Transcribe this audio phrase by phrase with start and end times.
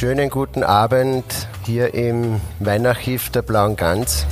[0.00, 1.26] Schönen guten Abend
[1.66, 4.24] hier im Weinarchiv der Blauen Gans.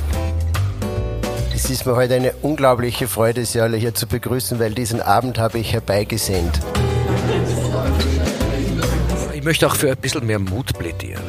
[1.53, 5.37] Es ist mir heute eine unglaubliche Freude, Sie alle hier zu begrüßen, weil diesen Abend
[5.37, 6.59] habe ich herbeigesehnt.
[9.31, 11.21] Ich möchte auch für ein bisschen mehr Mut plädieren.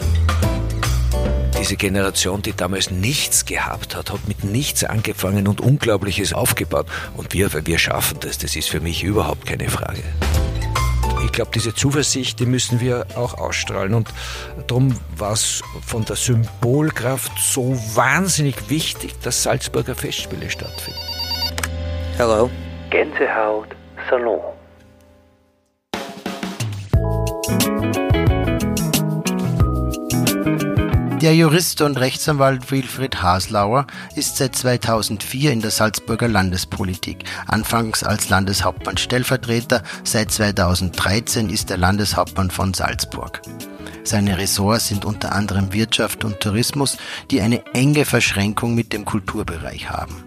[1.60, 6.86] Diese Generation, die damals nichts gehabt hat, hat mit nichts angefangen und Unglaubliches aufgebaut.
[7.14, 10.02] Und wir, wir schaffen das, das ist für mich überhaupt keine Frage.
[11.30, 13.94] Ich glaube, diese Zuversicht, die müssen wir auch ausstrahlen.
[13.94, 14.08] Und
[14.66, 20.98] darum war es von der Symbolkraft so wahnsinnig wichtig, dass Salzburger Festspiele stattfinden.
[22.16, 22.50] Hello.
[22.90, 23.68] Gänsehaut
[24.10, 24.40] Salon.
[31.20, 37.24] Der Jurist und Rechtsanwalt Wilfried Haslauer ist seit 2004 in der Salzburger Landespolitik.
[37.46, 43.42] Anfangs als Landeshauptmann Stellvertreter, seit 2013 ist er Landeshauptmann von Salzburg.
[44.02, 46.96] Seine Ressorts sind unter anderem Wirtschaft und Tourismus,
[47.30, 50.24] die eine enge Verschränkung mit dem Kulturbereich haben.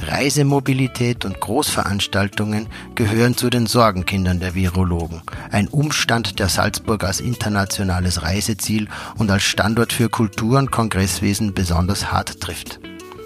[0.00, 5.22] Reisemobilität und Großveranstaltungen gehören zu den Sorgenkindern der Virologen.
[5.50, 12.12] Ein Umstand, der Salzburg als internationales Reiseziel und als Standort für Kultur- und Kongresswesen besonders
[12.12, 12.80] hart trifft.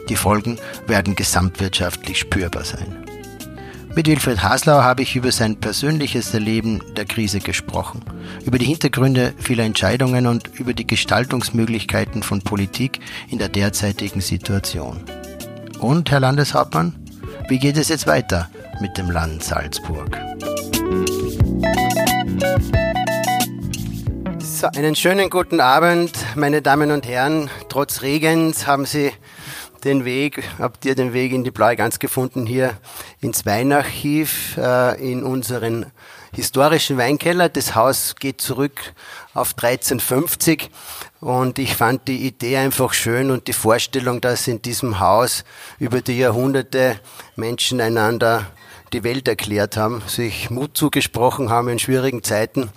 [0.08, 3.04] Die Folgen werden gesamtwirtschaftlich spürbar sein.
[3.96, 8.04] Mit Wilfried Haslauer habe ich über sein persönliches Erleben der Krise gesprochen,
[8.44, 15.04] über die Hintergründe vieler Entscheidungen und über die Gestaltungsmöglichkeiten von Politik in der derzeitigen Situation.
[15.80, 16.94] Und, Herr Landeshauptmann,
[17.48, 18.50] wie geht es jetzt weiter
[18.80, 20.18] mit dem Land Salzburg?
[24.38, 27.48] So, einen schönen guten Abend, meine Damen und Herren.
[27.70, 29.10] Trotz Regens haben Sie
[29.84, 32.76] den Weg, habt ihr den Weg in die Blaue Gans gefunden, hier
[33.22, 35.86] ins Weinarchiv, äh, in unseren
[36.34, 37.48] historischen Weinkeller.
[37.48, 38.92] Das Haus geht zurück
[39.32, 40.70] auf 1350
[41.20, 45.44] und ich fand die Idee einfach schön und die Vorstellung, dass in diesem Haus
[45.78, 46.98] über die Jahrhunderte
[47.36, 48.46] Menschen einander
[48.92, 52.70] die Welt erklärt haben, sich Mut zugesprochen haben in schwierigen Zeiten,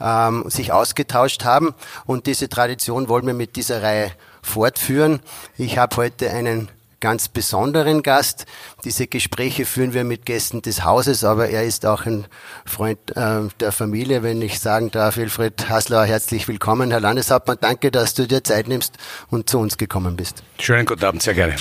[0.00, 1.74] ähm, sich ausgetauscht haben.
[2.04, 4.10] Und diese Tradition wollen wir mit dieser Reihe
[4.42, 5.20] fortführen.
[5.56, 6.70] Ich habe heute einen
[7.02, 8.46] ganz besonderen Gast.
[8.84, 12.26] Diese Gespräche führen wir mit Gästen des Hauses, aber er ist auch ein
[12.64, 15.16] Freund äh, der Familie, wenn ich sagen darf.
[15.18, 16.92] Wilfried Haslauer, herzlich willkommen.
[16.92, 18.96] Herr Landeshauptmann, danke, dass du dir Zeit nimmst
[19.30, 20.44] und zu uns gekommen bist.
[20.60, 21.56] Schönen guten Abend, sehr gerne.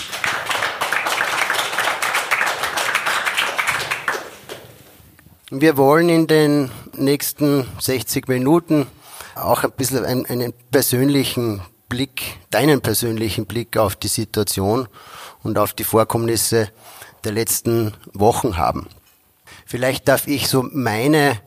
[5.50, 8.86] Wir wollen in den nächsten 60 Minuten
[9.34, 14.88] auch ein bisschen einen, einen persönlichen Blick, deinen persönlichen Blick auf die Situation
[15.44, 16.70] und auf die Vorkommnisse
[17.24, 18.88] der letzten Wochen haben.
[19.66, 21.40] Vielleicht darf ich so meine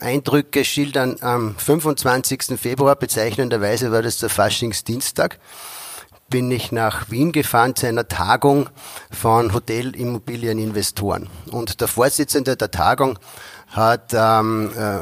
[0.00, 1.16] Eindrücke schildern.
[1.20, 2.58] Am 25.
[2.58, 5.38] Februar, bezeichnenderweise war das der Faschingsdienstag,
[6.28, 8.68] bin ich nach Wien gefahren zu einer Tagung
[9.10, 11.28] von Hotelimmobilieninvestoren.
[11.50, 13.18] Und der Vorsitzende der Tagung
[13.68, 14.98] hat ähm, äh,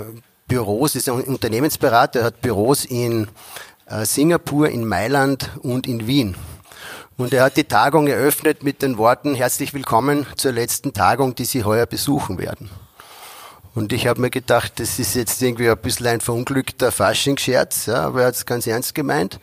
[0.46, 3.28] Büros, ist ein Unternehmensberater, hat Büros in
[3.86, 6.34] äh, Singapur, in Mailand und in Wien.
[7.22, 11.44] Und er hat die Tagung eröffnet mit den Worten, herzlich willkommen zur letzten Tagung, die
[11.44, 12.68] Sie heuer besuchen werden.
[13.76, 18.06] Und ich habe mir gedacht, das ist jetzt irgendwie ein bisschen ein verunglückter Faschingsscherz, ja,
[18.06, 19.38] aber er hat es ganz ernst gemeint.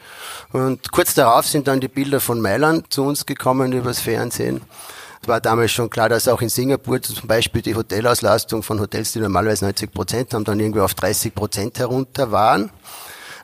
[0.51, 4.59] Und kurz darauf sind dann die Bilder von Mailand zu uns gekommen übers Fernsehen.
[5.22, 9.13] Es war damals schon klar, dass auch in Singapur zum Beispiel die Hotelauslastung von Hotels,
[9.13, 12.72] die normalerweise 90 Prozent haben, dann irgendwie auf 30 Prozent herunter waren.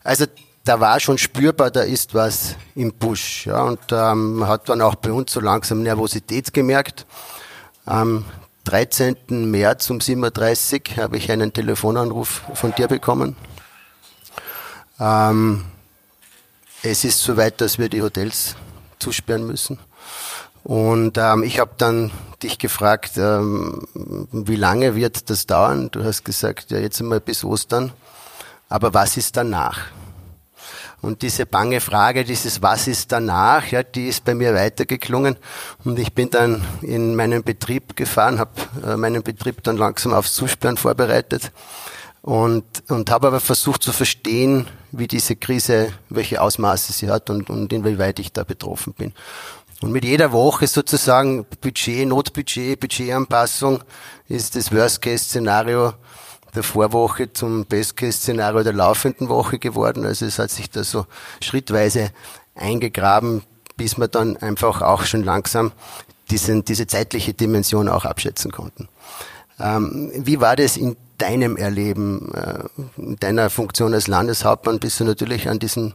[0.03, 0.25] Also
[0.65, 3.45] da war schon spürbar, da ist was im Busch.
[3.45, 7.05] Ja, und ähm, hat dann auch bei uns so langsam Nervosität gemerkt.
[7.85, 8.25] Am
[8.65, 9.15] 13.
[9.51, 13.35] März um 7.30 Uhr habe ich einen Telefonanruf von dir bekommen.
[14.99, 15.65] Ähm,
[16.81, 18.55] es ist soweit, dass wir die Hotels
[18.97, 19.77] zusperren müssen.
[20.63, 22.09] Und ähm, ich habe dann
[22.41, 23.87] dich gefragt, ähm,
[24.31, 25.89] wie lange wird das dauern?
[25.91, 27.93] Du hast gesagt, ja jetzt einmal bis Ostern.
[28.67, 29.91] Aber was ist danach?
[31.05, 35.37] Und diese bange Frage, dieses Was ist danach, ja, die ist bei mir weitergeklungen.
[35.83, 38.51] Und ich bin dann in meinen Betrieb gefahren, habe
[38.83, 41.51] äh, meinen Betrieb dann langsam aufs Zusperren vorbereitet
[42.23, 47.51] und, und habe aber versucht zu verstehen, wie diese Krise, welche Ausmaße sie hat und,
[47.51, 49.13] und inwieweit ich da betroffen bin.
[49.81, 53.83] Und mit jeder Woche sozusagen Budget, Notbudget, Budgetanpassung
[54.27, 55.93] ist das Worst-Case-Szenario
[56.55, 60.05] der Vorwoche zum Best-Case-Szenario der laufenden Woche geworden.
[60.05, 61.05] Also es hat sich da so
[61.41, 62.11] schrittweise
[62.55, 63.43] eingegraben,
[63.77, 65.71] bis wir dann einfach auch schon langsam
[66.31, 68.87] diesen, diese zeitliche Dimension auch abschätzen konnten.
[69.59, 72.63] Ähm, wie war das in deinem Erleben, äh,
[72.97, 75.93] in deiner Funktion als Landeshauptmann bist du natürlich an diesen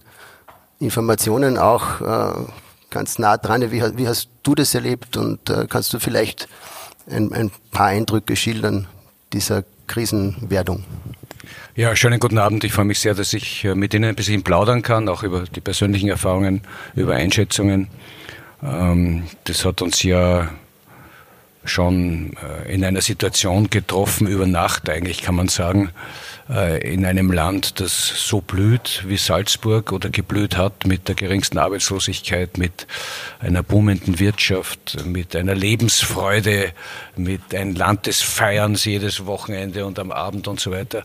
[0.79, 2.45] Informationen auch äh,
[2.91, 3.71] ganz nah dran.
[3.71, 6.49] Wie, wie hast du das erlebt und äh, kannst du vielleicht
[7.09, 8.87] ein, ein paar Eindrücke schildern
[9.33, 10.85] dieser Krisenwerdung?
[11.75, 12.63] Ja, schönen guten Abend.
[12.63, 15.61] Ich freue mich sehr, dass ich mit Ihnen ein bisschen plaudern kann, auch über die
[15.61, 16.63] persönlichen Erfahrungen,
[16.95, 17.89] über Einschätzungen.
[18.63, 20.49] Ähm, das hat uns ja
[21.65, 25.91] schon äh, in einer Situation getroffen, über Nacht eigentlich kann man sagen, äh,
[26.83, 32.59] in einem Land, das so blüht wie Salzburg oder geblüht hat, mit der geringsten Arbeitslosigkeit,
[32.59, 32.89] mit
[33.39, 36.73] einer boomenden Wirtschaft, mit einer Lebensfreude,
[37.17, 41.05] mit einem Land des Feierns jedes Wochenende und am Abend und so weiter.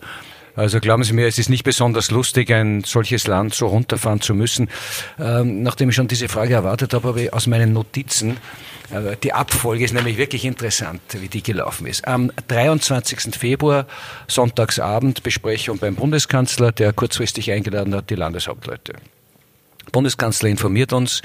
[0.55, 4.33] Also glauben Sie mir, es ist nicht besonders lustig, ein solches Land so runterfahren zu
[4.33, 4.69] müssen.
[5.19, 8.37] Ähm, nachdem ich schon diese Frage erwartet habe, habe ich aus meinen Notizen
[9.23, 12.07] die Abfolge ist nämlich wirklich interessant, wie die gelaufen ist.
[12.07, 13.35] Am 23.
[13.35, 13.87] Februar,
[14.27, 18.93] Sonntagsabend, Besprechung beim Bundeskanzler, der kurzfristig eingeladen hat, die Landeshauptleute.
[19.91, 21.21] Bundeskanzler informiert uns,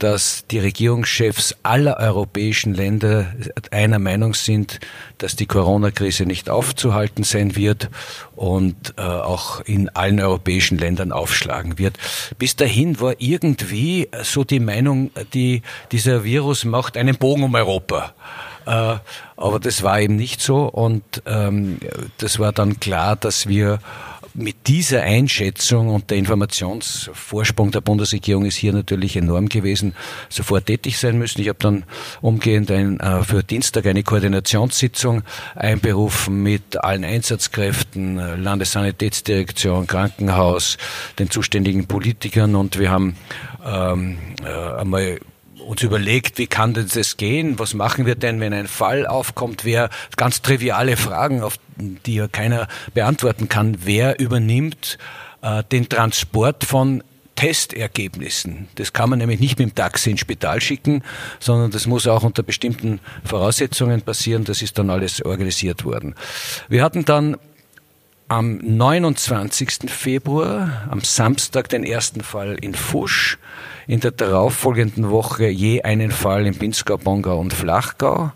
[0.00, 3.32] dass die Regierungschefs aller europäischen Länder
[3.70, 4.80] einer Meinung sind,
[5.18, 7.90] dass die Corona-Krise nicht aufzuhalten sein wird
[8.34, 11.98] und äh, auch in allen europäischen Ländern aufschlagen wird.
[12.38, 15.62] Bis dahin war irgendwie so die Meinung, die,
[15.92, 18.14] dieser Virus macht einen Bogen um Europa.
[18.66, 18.96] Äh,
[19.36, 21.78] aber das war eben nicht so und ähm,
[22.18, 23.80] das war dann klar, dass wir
[24.34, 29.94] mit dieser Einschätzung und der Informationsvorsprung der Bundesregierung ist hier natürlich enorm gewesen,
[30.28, 31.40] sofort tätig sein müssen.
[31.40, 31.84] Ich habe dann
[32.20, 35.22] umgehend ein, äh, für Dienstag eine Koordinationssitzung
[35.54, 40.78] einberufen mit allen Einsatzkräften, äh, Landessanitätsdirektion, Krankenhaus,
[41.18, 43.16] den zuständigen Politikern und wir haben
[43.64, 45.18] ähm, äh, einmal
[45.70, 47.60] uns überlegt, wie kann denn das gehen?
[47.60, 49.64] Was machen wir denn, wenn ein Fall aufkommt?
[49.64, 53.78] Wer, ganz triviale Fragen, auf die ja keiner beantworten kann.
[53.84, 54.98] Wer übernimmt
[55.42, 57.04] äh, den Transport von
[57.36, 58.68] Testergebnissen.
[58.74, 61.04] Das kann man nämlich nicht mit dem Taxi ins Spital schicken,
[61.38, 64.42] sondern das muss auch unter bestimmten Voraussetzungen passieren.
[64.42, 66.16] Das ist dann alles organisiert worden.
[66.68, 67.36] Wir hatten dann
[68.26, 69.88] am 29.
[69.88, 73.38] Februar, am Samstag, den ersten Fall in Fusch
[73.90, 78.30] in der darauffolgenden Woche je einen Fall in Pinzgau, Bongau und Flachgau.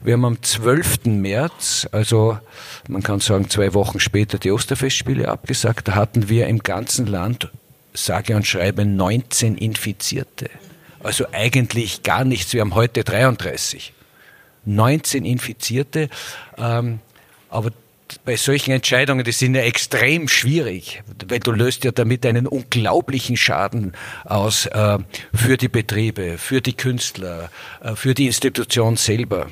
[0.00, 1.06] Wir haben am 12.
[1.06, 2.38] März, also
[2.86, 5.88] man kann sagen zwei Wochen später, die Osterfestspiele abgesagt.
[5.88, 7.50] Da hatten wir im ganzen Land,
[7.92, 10.48] sage und schreibe, 19 Infizierte.
[11.02, 12.52] Also eigentlich gar nichts.
[12.52, 13.92] Wir haben heute 33.
[14.66, 16.10] 19 Infizierte.
[16.56, 17.00] Ähm,
[17.50, 17.72] aber
[18.24, 23.36] bei solchen Entscheidungen, die sind ja extrem schwierig, weil du löst ja damit einen unglaublichen
[23.36, 23.92] Schaden
[24.24, 24.98] aus äh,
[25.34, 27.50] für die Betriebe, für die Künstler,
[27.82, 29.48] äh, für die Institution selber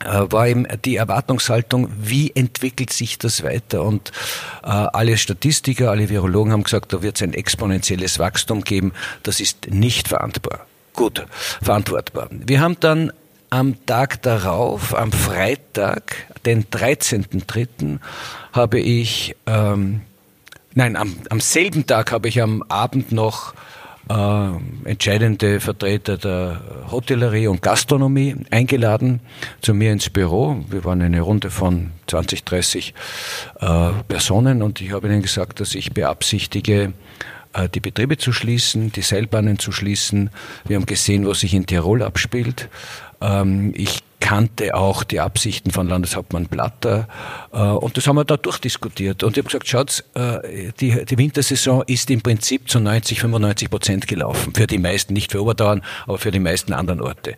[0.00, 3.82] äh, war eben die Erwartungshaltung, wie entwickelt sich das weiter?
[3.82, 4.12] Und
[4.62, 8.92] äh, alle Statistiker, alle Virologen haben gesagt, da wird es ein exponentielles Wachstum geben.
[9.22, 10.66] Das ist nicht verantwortbar.
[10.94, 11.24] Gut,
[11.62, 12.28] verantwortbar.
[12.30, 13.12] Wir haben dann
[13.50, 16.14] am Tag darauf, am Freitag,
[16.46, 17.98] den 13.3.,
[18.52, 20.00] habe ich, ähm,
[20.74, 23.54] nein, am, am selben Tag habe ich am Abend noch
[24.10, 26.60] äh, entscheidende Vertreter der
[26.90, 29.20] Hotellerie und Gastronomie eingeladen
[29.62, 30.64] zu mir ins Büro.
[30.68, 32.94] Wir waren eine Runde von 20, 30
[33.60, 36.92] äh, Personen und ich habe ihnen gesagt, dass ich beabsichtige,
[37.52, 40.30] äh, die Betriebe zu schließen, die Seilbahnen zu schließen.
[40.66, 42.68] Wir haben gesehen, was sich in Tirol abspielt.
[43.20, 47.08] Ähm, ich kannte auch die Absichten von Landeshauptmann Blatter
[47.52, 49.22] äh, und das haben wir da durchdiskutiert.
[49.22, 53.70] Und ich habe gesagt, schaut, äh, die, die Wintersaison ist im Prinzip zu 90, 95
[53.70, 54.54] Prozent gelaufen.
[54.54, 57.34] Für die meisten, nicht für Oberdauern, aber für die meisten anderen Orte.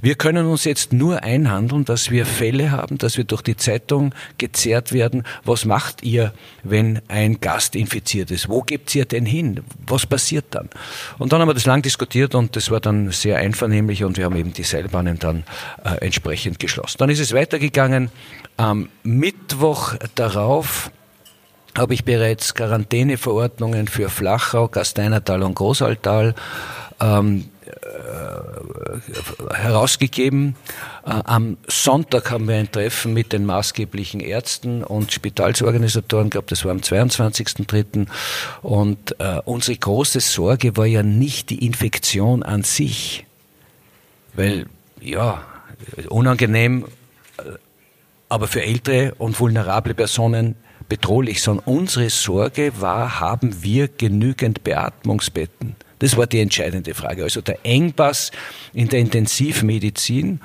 [0.00, 4.14] Wir können uns jetzt nur einhandeln, dass wir Fälle haben, dass wir durch die Zeitung
[4.38, 5.24] gezerrt werden.
[5.44, 8.48] Was macht ihr, wenn ein Gast infiziert ist?
[8.48, 9.62] Wo gebt ihr denn hin?
[9.86, 10.68] Was passiert dann?
[11.18, 14.26] Und dann haben wir das lang diskutiert und das war dann sehr einvernehmlich und wir
[14.26, 15.44] haben eben die Seilbahnen dann
[15.82, 16.98] äh, entsprechend entsprechend geschlossen.
[16.98, 18.10] Dann ist es weitergegangen.
[18.56, 20.90] Am Mittwoch darauf
[21.76, 26.34] habe ich bereits Quarantäneverordnungen für Flachau, Gasteinertal und Großaltal
[27.00, 30.56] ähm, äh, herausgegeben.
[31.04, 36.50] Äh, am Sonntag haben wir ein Treffen mit den maßgeblichen Ärzten und Spitalsorganisatoren gehabt.
[36.50, 38.06] Das war am 22.03.
[38.62, 43.26] Und äh, unsere große Sorge war ja nicht die Infektion an sich,
[44.34, 44.66] weil
[45.00, 45.44] ja,
[46.08, 46.86] unangenehm,
[47.38, 47.42] äh,
[48.28, 50.56] aber für ältere und vulnerable Personen
[50.88, 55.76] bedrohlich, sondern unsere Sorge war, haben wir genügend Beatmungsbetten?
[55.98, 57.22] Das war die entscheidende Frage.
[57.22, 58.30] Also der Engpass
[58.72, 60.40] in der Intensivmedizin.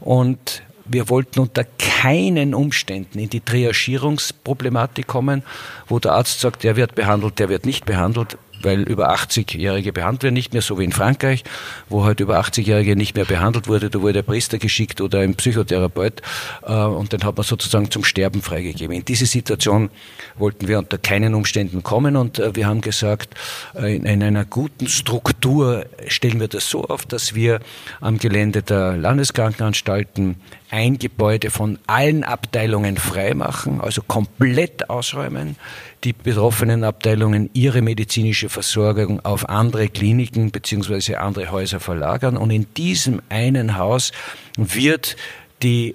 [0.00, 5.42] Und wir wollten unter keinen Umständen in die Triagierungsproblematik kommen,
[5.88, 10.24] wo der Arzt sagt, der wird behandelt, der wird nicht behandelt weil über 80-Jährige behandelt
[10.24, 11.44] werden nicht mehr, so wie in Frankreich,
[11.88, 13.90] wo halt über 80-Jährige nicht mehr behandelt wurde.
[13.90, 16.22] Da wurde der Priester geschickt oder ein Psychotherapeut
[16.62, 18.96] äh, und den hat man sozusagen zum Sterben freigegeben.
[18.96, 19.90] In diese Situation
[20.36, 23.34] wollten wir unter keinen Umständen kommen und äh, wir haben gesagt,
[23.74, 27.60] äh, in einer guten Struktur stellen wir das so auf, dass wir
[28.00, 30.36] am Gelände der Landeskrankenanstalten
[30.72, 35.56] ein Gebäude von allen Abteilungen freimachen, also komplett ausräumen,
[36.02, 42.38] die betroffenen Abteilungen ihre medizinische Versorgung auf andere Kliniken beziehungsweise andere Häuser verlagern.
[42.38, 44.12] Und in diesem einen Haus
[44.56, 45.16] wird
[45.62, 45.94] die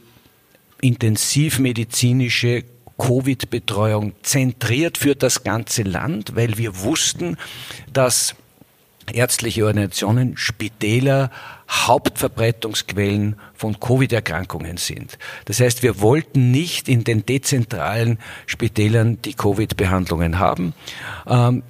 [0.79, 2.63] intensivmedizinische
[2.99, 7.37] Covid-Betreuung zentriert für das ganze Land, weil wir wussten,
[7.91, 8.35] dass
[9.13, 11.31] ärztliche Organisationen, Spitäler,
[11.69, 15.17] Hauptverbreitungsquellen von Covid-Erkrankungen sind.
[15.45, 20.73] Das heißt, wir wollten nicht in den dezentralen Spitälern die Covid-Behandlungen haben.
[21.27, 21.63] Ähm,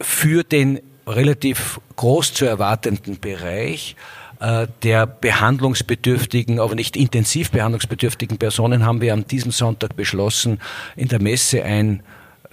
[0.00, 3.96] für den relativ groß zu erwartenden Bereich
[4.40, 10.60] äh, der behandlungsbedürftigen, aber nicht intensiv behandlungsbedürftigen Personen haben wir an diesem Sonntag beschlossen,
[10.96, 12.02] in der Messe ein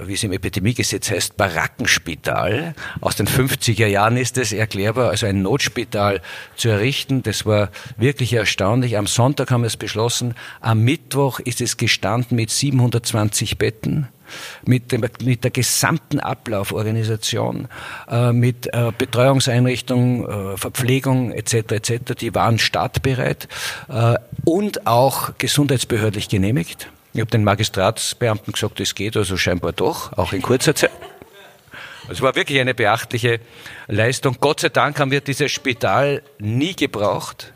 [0.05, 2.73] wie es im Epidemiegesetz heißt, Barackenspital.
[3.01, 6.21] Aus den 50er Jahren ist es erklärbar, also ein Notspital
[6.55, 7.23] zu errichten.
[7.23, 8.97] Das war wirklich erstaunlich.
[8.97, 10.35] Am Sonntag haben wir es beschlossen.
[10.61, 14.07] Am Mittwoch ist es gestanden mit 720 Betten
[14.65, 17.67] mit, dem, mit der gesamten Ablauforganisation,
[18.09, 21.71] äh, mit äh, Betreuungseinrichtung, äh, Verpflegung etc.
[21.71, 22.13] etc.
[22.19, 23.47] Die waren startbereit
[23.87, 24.15] äh,
[24.45, 26.89] und auch gesundheitsbehördlich genehmigt.
[27.13, 30.91] Ich habe den Magistratsbeamten gesagt, es geht also scheinbar doch, auch in kurzer Zeit.
[32.09, 33.39] Es war wirklich eine beachtliche
[33.87, 34.37] Leistung.
[34.39, 37.53] Gott sei Dank haben wir dieses Spital nie gebraucht.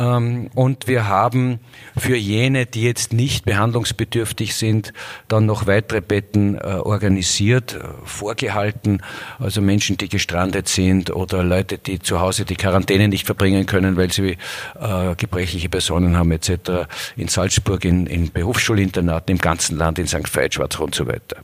[0.00, 1.60] Ähm, und wir haben
[1.96, 4.92] für jene, die jetzt nicht behandlungsbedürftig sind,
[5.28, 9.02] dann noch weitere Betten äh, organisiert, äh, vorgehalten.
[9.38, 13.96] Also Menschen, die gestrandet sind oder Leute, die zu Hause die Quarantäne nicht verbringen können,
[13.96, 14.38] weil sie
[14.80, 16.88] äh, gebrechliche Personen haben etc.
[17.16, 20.34] In Salzburg, in, in Berufsschulinternaten, im ganzen Land, in St.
[20.34, 21.36] Veit, Schwarzrohr und so weiter.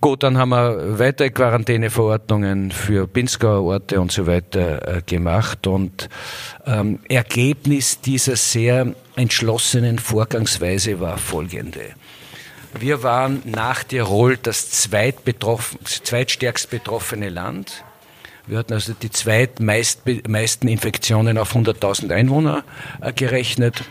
[0.00, 6.08] Gut, dann haben wir weitere Quarantäneverordnungen für Pinzgauer Orte und so weiter äh, gemacht und
[6.66, 11.94] ähm, Ergebnis dieser sehr entschlossenen Vorgangsweise war folgende.
[12.78, 17.84] Wir waren nach Tirol das zweitstärkst betroffene Land.
[18.46, 22.64] Wir hatten also die zweitmeisten Infektionen auf 100.000 Einwohner
[23.00, 23.84] äh, gerechnet.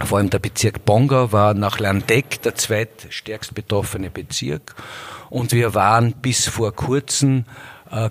[0.00, 4.74] Vor allem der Bezirk Bonga war nach Landeck der zweitstärkst betroffene Bezirk.
[5.30, 7.44] Und wir waren bis vor kurzem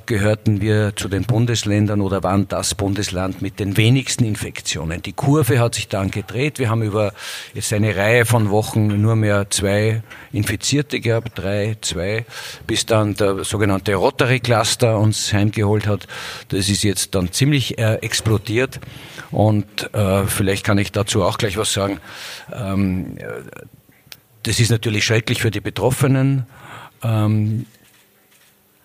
[0.06, 5.02] gehörten wir zu den Bundesländern oder waren das Bundesland mit den wenigsten Infektionen.
[5.02, 6.58] Die Kurve hat sich dann gedreht.
[6.58, 7.14] Wir haben über
[7.54, 12.26] jetzt eine Reihe von Wochen nur mehr zwei Infizierte gehabt, drei, zwei,
[12.66, 16.08] bis dann der sogenannte Rotary Cluster uns heimgeholt hat.
[16.48, 18.80] Das ist jetzt dann ziemlich äh, explodiert.
[19.32, 22.00] Und äh, vielleicht kann ich dazu auch gleich was sagen.
[22.54, 23.18] Ähm,
[24.44, 26.46] das ist natürlich schrecklich für die Betroffenen.
[27.04, 27.66] Ähm,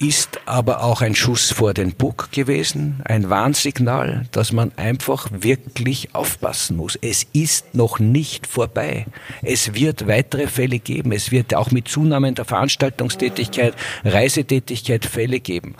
[0.00, 6.14] ist aber auch ein Schuss vor den Bug gewesen, ein Warnsignal, dass man einfach wirklich
[6.14, 6.96] aufpassen muss.
[7.02, 9.06] Es ist noch nicht vorbei.
[9.42, 11.10] Es wird weitere Fälle geben.
[11.10, 13.74] Es wird auch mit zunehmender Veranstaltungstätigkeit,
[14.04, 15.74] Reisetätigkeit Fälle geben.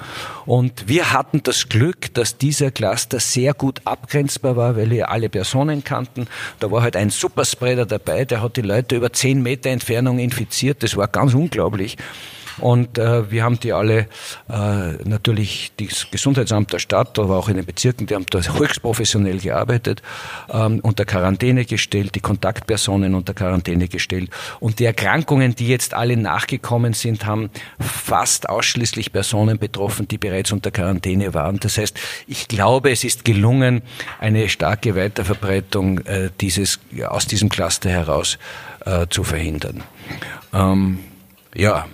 [0.47, 5.29] Und wir hatten das Glück, dass dieser Cluster sehr gut abgrenzbar war, weil wir alle
[5.29, 6.27] Personen kannten.
[6.59, 10.83] Da war halt ein Superspreader dabei, der hat die Leute über zehn Meter Entfernung infiziert.
[10.83, 11.97] Das war ganz unglaublich.
[12.61, 14.07] Und äh, wir haben die alle,
[14.49, 18.83] äh, natürlich das Gesundheitsamt der Stadt, aber auch in den Bezirken, die haben da höchst
[18.83, 20.03] professionell gearbeitet,
[20.51, 24.31] ähm, unter Quarantäne gestellt, die Kontaktpersonen unter Quarantäne gestellt.
[24.61, 30.53] Und die Erkrankungen, die jetzt alle nachgekommen sind, haben fast ausschließlich Personen betroffen, die bereits
[30.53, 31.59] unter Quarantäne waren.
[31.61, 33.83] Das heißt, ich glaube, es ist gelungen,
[34.21, 38.39] eine starke Weiterverbreitung äh, dieses, aus diesem Cluster heraus
[38.85, 39.83] äh, zu verhindern.
[40.53, 41.01] Ähm,
[41.55, 41.87] ja,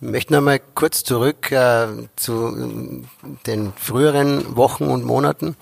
[0.00, 3.04] möchte noch mal kurz zurück äh, zu
[3.46, 5.56] den früheren Wochen und Monaten.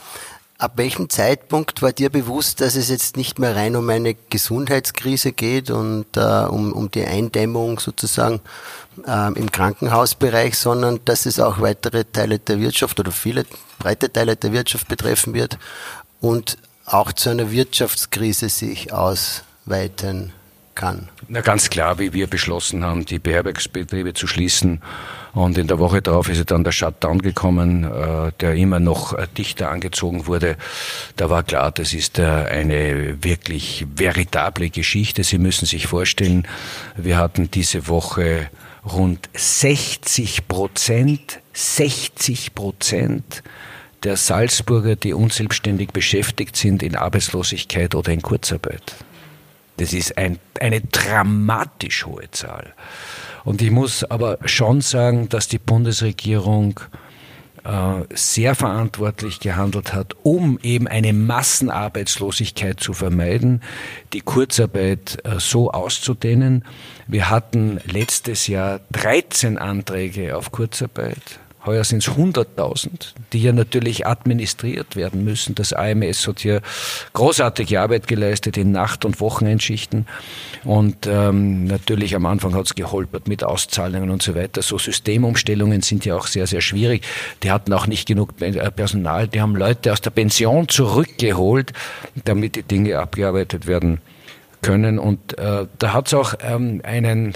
[0.59, 5.31] Ab welchem Zeitpunkt war dir bewusst, dass es jetzt nicht mehr rein um eine Gesundheitskrise
[5.33, 8.41] geht und äh, um, um die Eindämmung sozusagen
[9.07, 13.47] äh, im Krankenhausbereich, sondern dass es auch weitere Teile der Wirtschaft oder viele
[13.79, 15.59] breite Teile der Wirtschaft betreffen wird
[16.21, 20.33] und auch zu einer Wirtschaftskrise sich ausweiten
[20.79, 21.09] kann?
[21.29, 24.81] Na ganz klar, wie wir beschlossen haben, die Beherbergsbetriebe zu schließen.
[25.35, 29.27] Und in der Woche darauf ist dann der Shutdown gekommen, äh, der immer noch äh,
[29.37, 30.57] dichter angezogen wurde.
[31.17, 35.23] Da war klar, das ist äh, eine wirklich veritable Geschichte.
[35.25, 36.49] Sie müssen sich vorstellen,
[36.97, 38.49] wir hatten diese Woche
[38.91, 43.43] rund 60 Prozent, 60 Prozent
[44.05, 48.95] der Salzburger, die unselbstständig beschäftigt sind, in Arbeitslosigkeit oder in Kurzarbeit.
[49.79, 52.75] Das ist ein, eine dramatisch hohe Zahl.
[53.45, 56.81] Und ich muss aber schon sagen, dass die Bundesregierung
[57.65, 63.63] äh, sehr verantwortlich gehandelt hat, um eben eine Massenarbeitslosigkeit zu vermeiden,
[64.13, 66.65] die Kurzarbeit äh, so auszudehnen.
[67.07, 71.41] Wir hatten letztes Jahr 13 Anträge auf Kurzarbeit.
[71.69, 75.55] Heuer sind es 100.000, die ja natürlich administriert werden müssen.
[75.55, 76.63] Das AMS hat hier
[77.13, 80.07] großartige Arbeit geleistet in Nacht- und Wochenendschichten.
[80.65, 84.63] Und ähm, natürlich am Anfang hat es geholpert mit Auszahlungen und so weiter.
[84.63, 87.05] So Systemumstellungen sind ja auch sehr, sehr schwierig.
[87.43, 89.29] Die hatten auch nicht genug äh, Personal.
[89.29, 91.75] Die haben Leute aus der Pension zurückgeholt,
[92.25, 94.01] damit die Dinge abgearbeitet werden
[94.63, 94.99] können.
[94.99, 97.35] Und äh, da hat es auch ähm, einen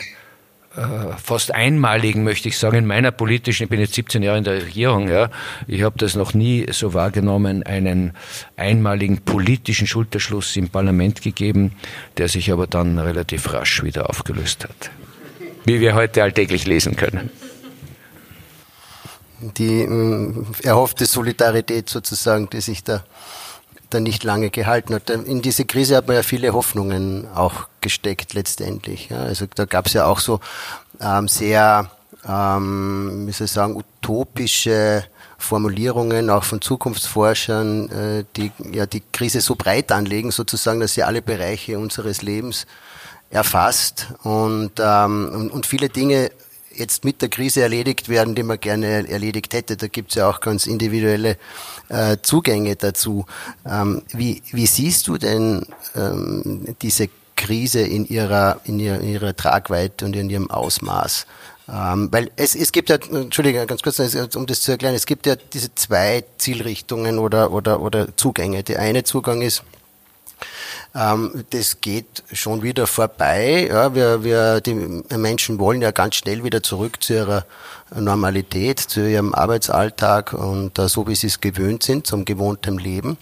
[1.23, 4.63] fast einmaligen, möchte ich sagen, in meiner politischen, ich bin jetzt 17 Jahre in der
[4.63, 5.31] Regierung, ja,
[5.67, 8.13] ich habe das noch nie so wahrgenommen, einen
[8.57, 11.73] einmaligen politischen Schulterschluss im Parlament gegeben,
[12.17, 14.91] der sich aber dann relativ rasch wieder aufgelöst hat.
[15.65, 17.31] Wie wir heute alltäglich lesen können.
[19.59, 23.05] Die äh, erhoffte Solidarität sozusagen, die sich da
[23.95, 25.11] dann nicht lange gehalten hat.
[25.11, 29.11] In diese Krise hat man ja viele Hoffnungen auch gesteckt letztendlich.
[29.11, 29.19] Ja.
[29.19, 30.41] Also da gab es ja auch so
[31.01, 31.91] ähm, sehr,
[32.29, 35.05] ähm, wie soll ich sagen, utopische
[35.39, 41.03] Formulierungen auch von Zukunftsforschern, äh, die ja die Krise so breit anlegen, sozusagen, dass sie
[41.03, 42.67] alle Bereiche unseres Lebens
[43.31, 46.31] erfasst und, ähm, und, und viele Dinge
[46.77, 49.77] jetzt mit der Krise erledigt werden, die man gerne erledigt hätte.
[49.77, 51.37] Da gibt es ja auch ganz individuelle
[51.89, 53.27] äh, Zugänge dazu.
[53.67, 59.37] Ähm, wie, wie siehst du denn ähm, diese Krise in ihrer, in ihrer, in ihrer
[59.37, 61.27] Tragweite und in ihrem Ausmaß?
[61.69, 63.99] Ähm, weil es, es gibt ja, Entschuldigung, ganz kurz,
[64.35, 68.63] um das zu erklären, es gibt ja diese zwei Zielrichtungen oder, oder, oder Zugänge.
[68.63, 69.63] Der eine Zugang ist,
[70.93, 73.67] das geht schon wieder vorbei.
[73.69, 74.75] Ja, wir, wir, die
[75.17, 77.47] Menschen wollen ja ganz schnell wieder zurück zu ihrer
[77.95, 83.19] Normalität, zu ihrem Arbeitsalltag und äh, so wie sie es gewöhnt sind, zum gewohnten Leben.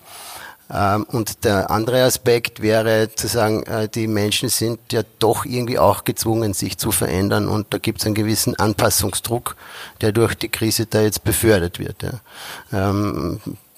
[0.73, 5.79] Ähm, und der andere Aspekt wäre zu sagen, äh, die Menschen sind ja doch irgendwie
[5.79, 9.57] auch gezwungen, sich zu verändern und da gibt es einen gewissen Anpassungsdruck,
[10.01, 12.03] der durch die Krise da jetzt befördert wird.
[12.03, 12.93] Ja.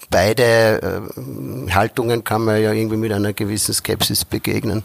[0.09, 4.83] Beide äh, Haltungen kann man ja irgendwie mit einer gewissen Skepsis begegnen.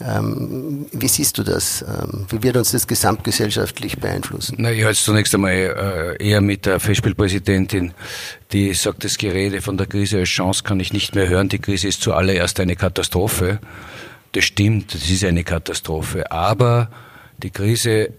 [0.00, 1.82] Ähm, wie siehst du das?
[1.82, 4.56] Ähm, wie wird uns das gesamtgesellschaftlich beeinflussen?
[4.58, 7.92] Na, ich halte zunächst einmal äh, eher mit der Festspielpräsidentin,
[8.52, 11.48] die sagt, das Gerede von der Krise als Chance kann ich nicht mehr hören.
[11.48, 13.58] Die Krise ist zuallererst eine Katastrophe.
[14.32, 16.30] Das stimmt, das ist eine Katastrophe.
[16.30, 16.88] Aber
[17.42, 18.10] die Krise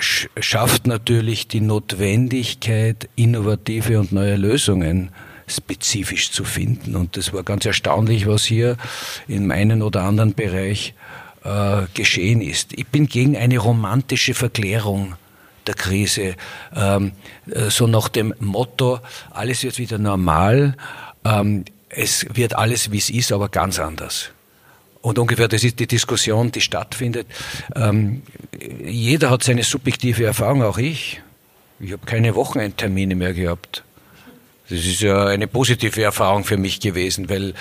[0.00, 5.10] schafft natürlich die Notwendigkeit, innovative und neue Lösungen
[5.46, 6.96] spezifisch zu finden.
[6.96, 8.76] Und das war ganz erstaunlich, was hier
[9.26, 10.94] in einem oder anderen Bereich
[11.44, 12.72] äh, geschehen ist.
[12.74, 15.14] Ich bin gegen eine romantische Verklärung
[15.66, 16.34] der Krise,
[16.74, 17.12] ähm,
[17.50, 20.76] äh, so nach dem Motto, alles wird wieder normal,
[21.24, 24.30] ähm, es wird alles, wie es ist, aber ganz anders.
[25.00, 27.26] Und ungefähr das ist die Diskussion, die stattfindet.
[27.74, 28.22] Ähm,
[28.84, 31.22] jeder hat seine subjektive Erfahrung, auch ich.
[31.80, 33.84] Ich habe keine Wochenendtermine mehr gehabt.
[34.68, 37.54] Das ist ja eine positive Erfahrung für mich gewesen, weil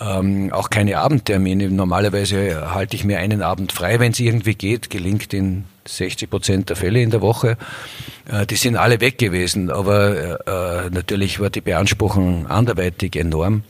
[0.00, 1.70] ähm, auch keine Abendtermine.
[1.70, 4.88] Normalerweise halte ich mir einen Abend frei, wenn es irgendwie geht.
[4.88, 7.58] Gelingt in 60 Prozent der Fälle in der Woche.
[8.30, 13.64] Äh, die sind alle weg gewesen, aber äh, natürlich war die Beanspruchung anderweitig enorm.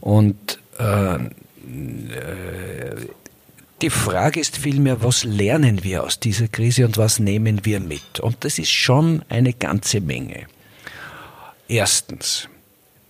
[0.00, 1.18] Und äh,
[3.82, 8.20] die Frage ist vielmehr, was lernen wir aus dieser Krise und was nehmen wir mit?
[8.20, 10.46] Und das ist schon eine ganze Menge.
[11.68, 12.48] Erstens,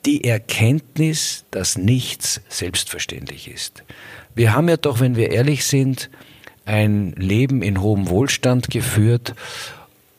[0.06, 3.84] die Erkenntnis, dass nichts selbstverständlich ist.
[4.34, 6.08] Wir haben ja doch, wenn wir ehrlich sind,
[6.64, 9.34] ein Leben in hohem Wohlstand geführt,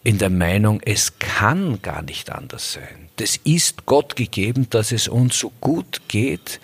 [0.04, 3.10] in der Meinung, es kann gar nicht anders sein.
[3.16, 6.60] Das ist Gott gegeben, dass es uns so gut geht,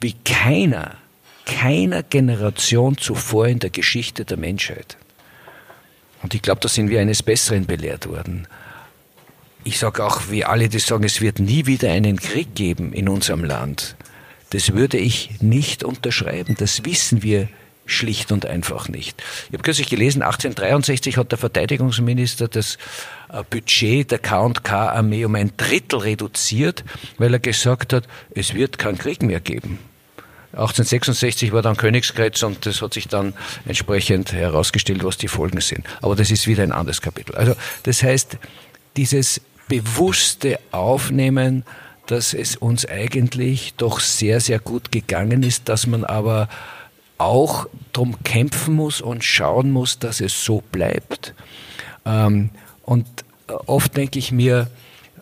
[0.00, 0.98] wie keiner
[1.44, 4.96] keiner Generation zuvor in der Geschichte der Menschheit.
[6.22, 8.46] Und ich glaube, da sind wir eines Besseren belehrt worden.
[9.64, 13.08] Ich sage auch, wie alle, die sagen, es wird nie wieder einen Krieg geben in
[13.08, 13.96] unserem Land.
[14.50, 16.56] Das würde ich nicht unterschreiben.
[16.58, 17.48] Das wissen wir
[17.86, 19.22] schlicht und einfach nicht.
[19.48, 22.78] Ich habe kürzlich gelesen, 1863 hat der Verteidigungsminister das
[23.28, 26.84] äh, Budget der K&K-Armee um ein Drittel reduziert,
[27.18, 29.78] weil er gesagt hat, es wird keinen Krieg mehr geben.
[30.52, 33.32] 1866 war dann Königskreuz und das hat sich dann
[33.66, 35.86] entsprechend herausgestellt, was die Folgen sind.
[36.02, 37.34] Aber das ist wieder ein anderes Kapitel.
[37.34, 38.36] Also das heißt,
[38.96, 41.64] dieses bewusste Aufnehmen,
[42.06, 46.48] dass es uns eigentlich doch sehr, sehr gut gegangen ist, dass man aber
[47.16, 51.34] auch darum kämpfen muss und schauen muss, dass es so bleibt.
[52.04, 52.50] Ähm,
[52.82, 53.06] und
[53.46, 54.68] oft denke ich mir,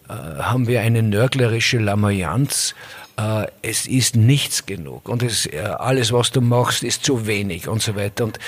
[0.09, 2.75] äh, haben wir eine nörglerische Lamoyanz,
[3.21, 7.69] äh, es ist nichts genug und es, äh, alles, was du machst, ist zu wenig
[7.69, 8.25] und so weiter.
[8.25, 8.39] Und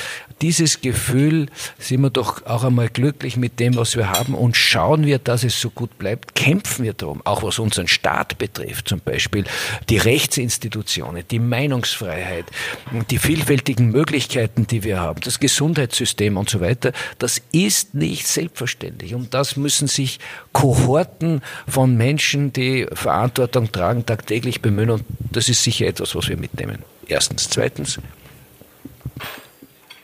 [0.40, 1.46] dieses Gefühl,
[1.78, 5.44] sind wir doch auch einmal glücklich mit dem, was wir haben und schauen wir, dass
[5.44, 9.44] es so gut bleibt, kämpfen wir darum, auch was unseren Staat betrifft, zum Beispiel
[9.88, 12.46] die Rechtsinstitutionen, die Meinungsfreiheit,
[13.10, 19.14] die vielfältigen Möglichkeiten, die wir haben, das Gesundheitssystem und so weiter, das ist nicht selbstverständlich.
[19.14, 20.18] Und das müssen sich
[20.52, 26.36] Kohorten von Menschen, die Verantwortung tragen, tagtäglich bemühen und das ist sicher etwas, was wir
[26.36, 26.82] mitnehmen.
[27.06, 27.48] Erstens.
[27.48, 27.98] Zweitens,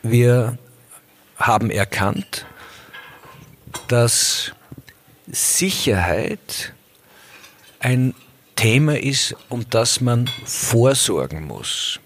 [0.03, 0.59] wir
[1.37, 2.47] haben erkannt,
[3.89, 4.53] dass
[5.27, 6.73] Sicherheit
[7.81, 8.15] ein
[8.57, 12.01] Thema ist, um das man vorsorgen muss.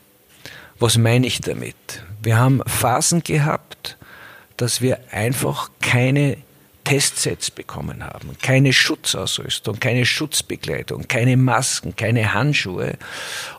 [0.79, 2.05] Was meine ich damit?
[2.23, 3.97] Wir haben Phasen gehabt,
[4.57, 6.37] dass wir einfach keine
[6.85, 12.99] Testsets bekommen haben, keine Schutzausrüstung, keine Schutzbekleidung, keine Masken, keine Handschuhe.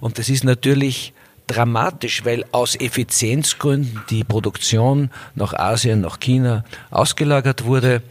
[0.02, 1.14] Und das ist natürlich
[1.48, 8.02] dramatisch, weil aus Effizienzgründen die Produktion nach Asien, nach China ausgelagert wurde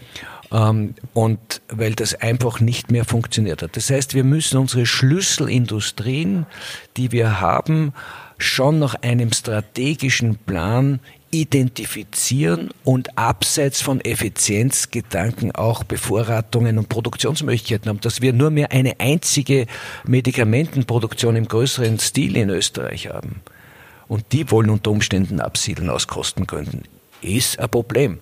[0.53, 3.77] ähm, und weil das einfach nicht mehr funktioniert hat.
[3.77, 6.47] Das heißt, wir müssen unsere Schlüsselindustrien,
[6.97, 7.93] die wir haben,
[8.39, 11.01] schon nach einem strategischen Plan
[11.33, 19.01] identifizieren und abseits von Effizienzgedanken auch Bevorratungen und Produktionsmöglichkeiten haben, dass wir nur mehr eine
[19.01, 19.67] einzige
[20.05, 23.41] Medikamentenproduktion im größeren Stil in Österreich haben.
[24.09, 26.83] Und die wollen unter Umständen absiedeln aus Kostengründen.
[27.23, 28.19] Ist ein Problem.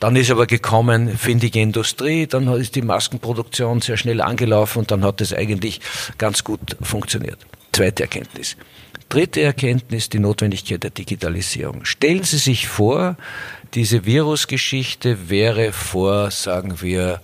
[0.00, 5.04] Dann ist aber gekommen findige Industrie, dann ist die Maskenproduktion sehr schnell angelaufen und dann
[5.04, 5.80] hat es eigentlich
[6.18, 7.38] ganz gut funktioniert.
[7.72, 8.56] Zweite Erkenntnis.
[9.10, 11.84] Dritte Erkenntnis, die Notwendigkeit der Digitalisierung.
[11.84, 13.16] Stellen Sie sich vor,
[13.74, 17.20] diese Virusgeschichte wäre vor, sagen wir,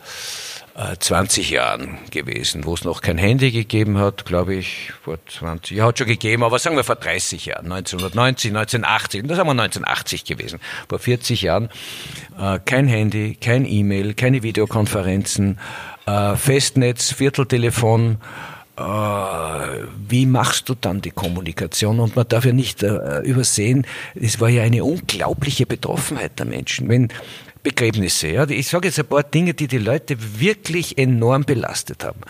[0.99, 5.77] 20 äh, Jahren gewesen, wo es noch kein Handy gegeben hat, glaube ich, vor 20,
[5.77, 9.53] ja, hat schon gegeben, aber sagen wir vor 30 Jahren, 1990, 1980, das haben wir
[9.53, 11.71] 1980 gewesen, vor 40 Jahren,
[12.37, 15.61] äh, kein Handy, kein E-Mail, keine Videokonferenzen,
[16.07, 18.19] äh, Festnetz, Vierteltelefon,
[18.79, 21.99] wie machst du dann die Kommunikation?
[21.99, 26.89] Und man darf ja nicht äh, übersehen, es war ja eine unglaubliche Betroffenheit der Menschen.
[26.89, 27.09] Wenn
[27.67, 32.21] Begräbnisse, ja, ich sage jetzt ein paar Dinge, die die Leute wirklich enorm belastet haben.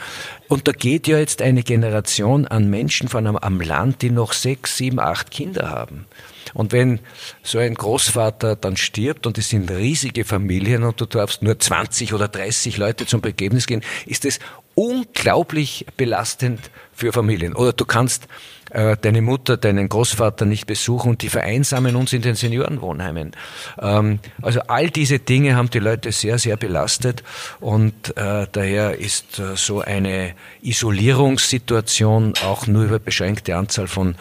[0.48, 4.32] Und da geht ja jetzt eine Generation an Menschen von einem, am Land, die noch
[4.32, 6.06] sechs, sieben, acht Kinder haben.
[6.54, 7.00] Und wenn
[7.42, 12.14] so ein Großvater dann stirbt und es sind riesige Familien und du darfst nur 20
[12.14, 14.38] oder 30 Leute zum Begräbnis gehen, ist es
[14.76, 17.54] unglaublich belastend für Familien.
[17.54, 18.28] Oder du kannst
[18.70, 23.32] äh, deine Mutter, deinen Großvater nicht besuchen und die vereinsamen uns in den Seniorenwohnheimen.
[23.80, 27.22] Ähm, also all diese Dinge haben die Leute sehr, sehr belastet
[27.60, 34.16] und äh, daher ist äh, so eine Isolierungssituation auch nur über beschränkte Anzahl von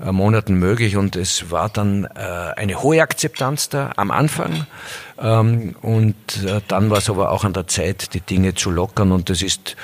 [0.00, 2.08] äh, Monaten möglich und es war dann äh,
[2.56, 4.66] eine hohe Akzeptanz da am Anfang
[5.16, 9.30] und äh, dann war es aber auch an der Zeit, die Dinge zu lockern und
[9.30, 9.76] das ist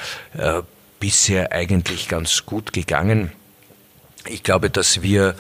[1.00, 3.32] bisher eigentlich ganz gut gegangen.
[4.26, 5.34] Ich glaube, dass wir,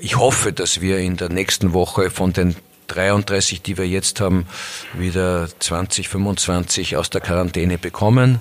[0.00, 2.56] ich hoffe, dass wir in der nächsten Woche von den
[2.88, 4.46] 33, die wir jetzt haben,
[4.94, 8.40] wieder 20, 25 aus der Quarantäne bekommen.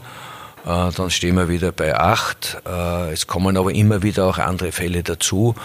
[0.67, 2.57] Äh, dann stehen wir wieder bei acht.
[2.65, 5.55] Äh, es kommen aber immer wieder auch andere Fälle dazu.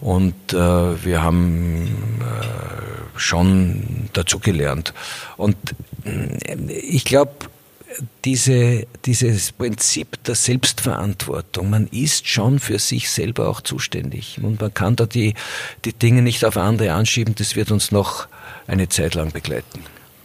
[0.00, 0.56] Und äh,
[1.04, 2.22] wir haben
[3.16, 4.94] schon dazu gelernt.
[5.36, 5.56] Und
[6.68, 7.32] ich glaube,
[8.24, 11.68] diese, dieses Prinzip der Selbstverantwortung.
[11.68, 14.38] Man ist schon für sich selber auch zuständig.
[14.42, 15.34] Und man kann da die,
[15.84, 17.34] die Dinge nicht auf andere anschieben.
[17.34, 18.28] Das wird uns noch
[18.66, 19.84] eine Zeit lang begleiten.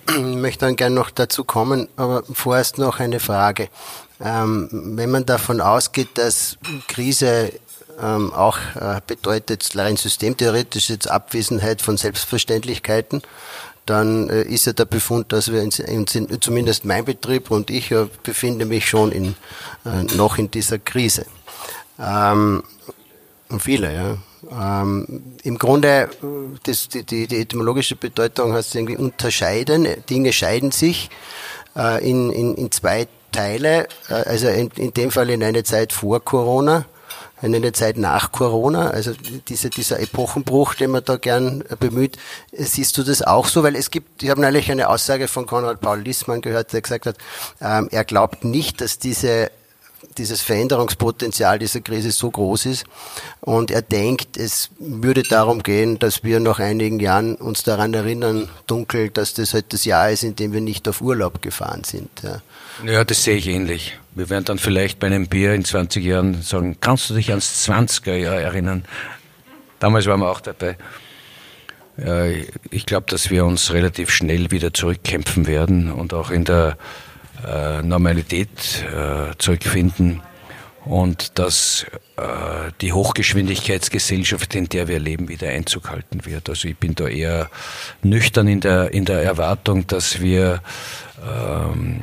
[0.09, 3.67] Ich möchte dann gerne noch dazu kommen, aber vorerst noch eine Frage.
[4.23, 7.51] Ähm, wenn man davon ausgeht, dass Krise
[8.01, 13.21] ähm, auch äh, bedeutet rein systemtheoretisch jetzt Abwesenheit von Selbstverständlichkeiten,
[13.85, 16.05] dann äh, ist ja der Befund, dass wir uns, in,
[16.41, 19.35] zumindest mein Betrieb und ich ja, befinde mich schon in,
[19.85, 21.25] äh, noch in dieser Krise.
[21.99, 22.63] Ähm,
[23.59, 24.17] viele, ja.
[24.51, 26.09] Ähm, Im Grunde,
[26.63, 29.87] das, die, die, die etymologische Bedeutung heißt irgendwie unterscheiden.
[30.09, 31.09] Dinge scheiden sich
[31.75, 33.87] äh, in, in, in zwei Teile.
[34.09, 36.85] Äh, also in, in dem Fall in eine Zeit vor Corona
[37.41, 39.11] eine Zeit nach Corona, also
[39.47, 42.17] diese, dieser Epochenbruch, den man da gern bemüht.
[42.51, 43.63] Siehst du das auch so?
[43.63, 47.05] Weil es gibt, ich habe neulich eine Aussage von Konrad Paul Lissmann gehört, der gesagt
[47.05, 47.17] hat,
[47.61, 49.51] ähm, er glaubt nicht, dass diese
[50.17, 52.85] dieses Veränderungspotenzial dieser Krise so groß ist.
[53.41, 58.49] Und er denkt, es würde darum gehen, dass wir nach einigen Jahren uns daran erinnern,
[58.67, 62.09] dunkel, dass das halt das Jahr ist, in dem wir nicht auf Urlaub gefahren sind.
[62.23, 62.41] Ja,
[62.85, 63.99] ja das sehe ich ähnlich.
[64.15, 67.67] Wir werden dann vielleicht bei einem Bier in 20 Jahren sagen, kannst du dich ans
[67.67, 68.85] 20er Jahr erinnern?
[69.79, 70.77] Damals waren wir auch dabei.
[72.69, 76.77] Ich glaube, dass wir uns relativ schnell wieder zurückkämpfen werden und auch in der
[77.45, 80.21] äh, Normalität äh, zurückfinden
[80.85, 86.49] und dass äh, die Hochgeschwindigkeitsgesellschaft, in der wir leben, wieder Einzug halten wird.
[86.49, 87.49] Also ich bin da eher
[88.01, 90.61] nüchtern in der, in der Erwartung, dass wir
[91.21, 92.01] ähm,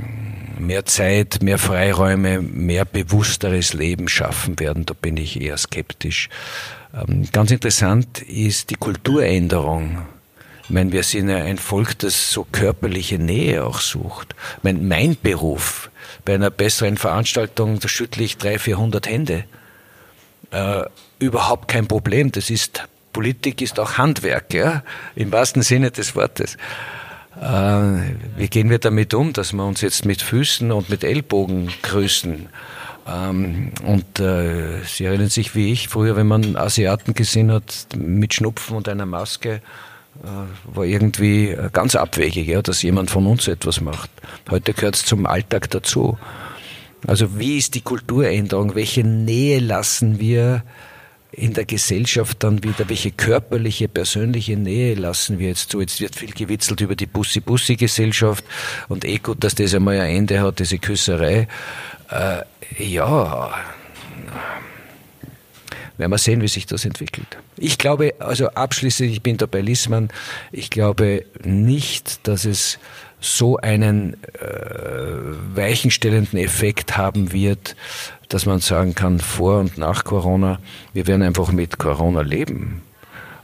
[0.59, 4.87] mehr Zeit, mehr Freiräume, mehr bewussteres Leben schaffen werden.
[4.87, 6.29] Da bin ich eher skeptisch.
[6.95, 10.03] Ähm, ganz interessant ist die Kulturänderung
[10.65, 14.35] ich meine, wir sind ja ein Volk, das so körperliche Nähe auch sucht.
[14.59, 15.91] Ich meine, mein Beruf,
[16.25, 19.45] bei einer besseren Veranstaltung, da schüttle ich 300, 400 Hände.
[20.51, 20.85] Äh,
[21.19, 22.33] überhaupt kein Problem.
[22.33, 24.83] Das ist, Politik ist auch Handwerk, ja,
[25.15, 26.57] im wahrsten Sinne des Wortes.
[27.41, 31.69] Äh, wie gehen wir damit um, dass wir uns jetzt mit Füßen und mit Ellbogen
[31.83, 32.49] grüßen?
[33.07, 38.33] Ähm, und äh, Sie erinnern sich wie ich, früher, wenn man Asiaten gesehen hat, mit
[38.33, 39.61] Schnupfen und einer Maske,
[40.65, 44.11] war irgendwie ganz abwegig, ja, dass jemand von uns etwas macht.
[44.51, 46.19] Heute gehört es zum Alltag dazu.
[47.07, 48.75] Also wie ist die Kulturänderung?
[48.75, 50.63] Welche Nähe lassen wir
[51.33, 52.89] in der Gesellschaft dann wieder?
[52.89, 55.81] Welche körperliche, persönliche Nähe lassen wir jetzt zu?
[55.81, 58.45] Jetzt wird viel gewitzelt über die Bussi-Bussi-Gesellschaft
[58.89, 61.49] und eh gut, dass das einmal ein Ende hat, diese Küsserei.
[62.11, 62.43] Äh,
[62.79, 63.53] ja,
[65.97, 67.39] werden wir sehen, wie sich das entwickelt.
[67.57, 70.09] Ich glaube, also abschließend, ich bin da bei Lissmann,
[70.53, 72.79] ich glaube nicht, dass es
[73.21, 77.75] so einen äh, weichenstellenden Effekt haben wird,
[78.29, 80.59] dass man sagen kann, vor und nach Corona,
[80.93, 82.83] wir werden einfach mit Corona leben.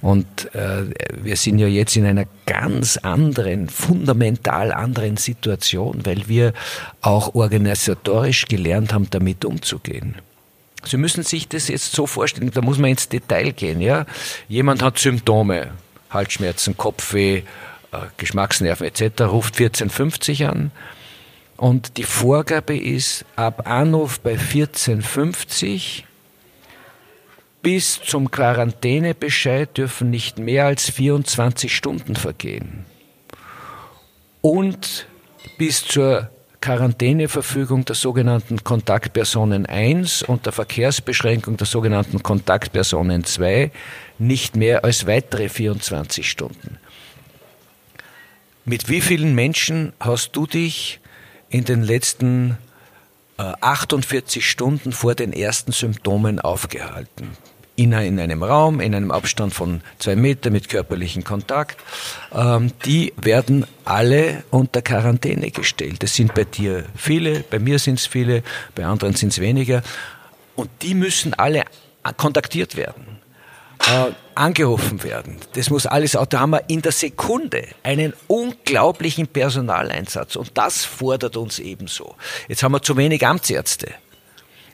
[0.02, 0.84] Und äh,
[1.22, 6.54] wir sind ja jetzt in einer ganz anderen, fundamental anderen Situation, weil wir
[7.02, 10.16] auch organisatorisch gelernt haben, damit umzugehen.
[10.84, 13.80] Sie müssen sich das jetzt so vorstellen, da muss man ins Detail gehen.
[13.80, 14.06] Ja?
[14.48, 15.72] Jemand hat Symptome,
[16.10, 17.42] Halsschmerzen, Kopfweh,
[17.92, 20.70] äh, Geschmacksnerven etc., ruft 1450 an.
[21.56, 26.06] Und die Vorgabe ist, ab Anruf bei 1450
[27.62, 32.86] bis zum Quarantänebescheid dürfen nicht mehr als 24 Stunden vergehen.
[34.40, 35.06] Und
[35.58, 43.70] bis zur Quarantäneverfügung der sogenannten Kontaktpersonen 1 und der Verkehrsbeschränkung der sogenannten Kontaktpersonen 2
[44.18, 46.78] nicht mehr als weitere 24 Stunden.
[48.66, 51.00] Mit wie vielen Menschen hast du dich
[51.48, 52.58] in den letzten
[53.38, 57.36] 48 äh, Stunden vor den ersten Symptomen aufgehalten?
[57.84, 61.78] In, einem Raum, in einem Abstand von zwei Meter mit körperlichem Kontakt,
[62.34, 66.02] ähm, die werden alle unter Quarantäne gestellt.
[66.02, 68.42] Das sind bei dir viele, bei mir sind es viele,
[68.74, 69.82] bei anderen sind es weniger.
[70.56, 71.64] Und die müssen alle
[72.16, 73.18] kontaktiert werden.
[73.86, 75.36] Äh, angerufen werden.
[75.54, 81.36] Das muss alles, da haben wir in der Sekunde einen unglaublichen Personaleinsatz und das fordert
[81.36, 82.14] uns ebenso.
[82.48, 83.92] Jetzt haben wir zu wenig Amtsärzte.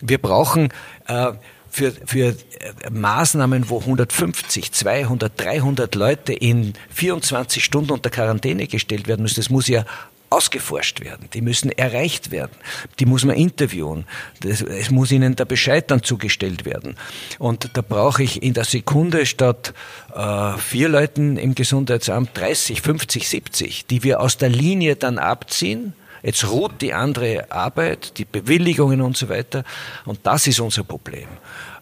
[0.02, 0.72] Wir brauchen
[1.06, 1.32] äh,
[1.76, 9.06] für, für äh, Maßnahmen, wo 150, 200, 300 Leute in 24 Stunden unter Quarantäne gestellt
[9.08, 9.84] werden müssen, das muss ja
[10.30, 12.56] ausgeforscht werden, die müssen erreicht werden,
[12.98, 14.06] die muss man interviewen,
[14.40, 16.96] das, es muss ihnen der Bescheid dann zugestellt werden.
[17.38, 19.74] Und da brauche ich in der Sekunde statt
[20.14, 25.92] äh, vier Leuten im Gesundheitsamt 30, 50, 70, die wir aus der Linie dann abziehen,
[26.26, 29.62] Jetzt ruht die andere Arbeit, die Bewilligungen und so weiter.
[30.06, 31.28] Und das ist unser Problem.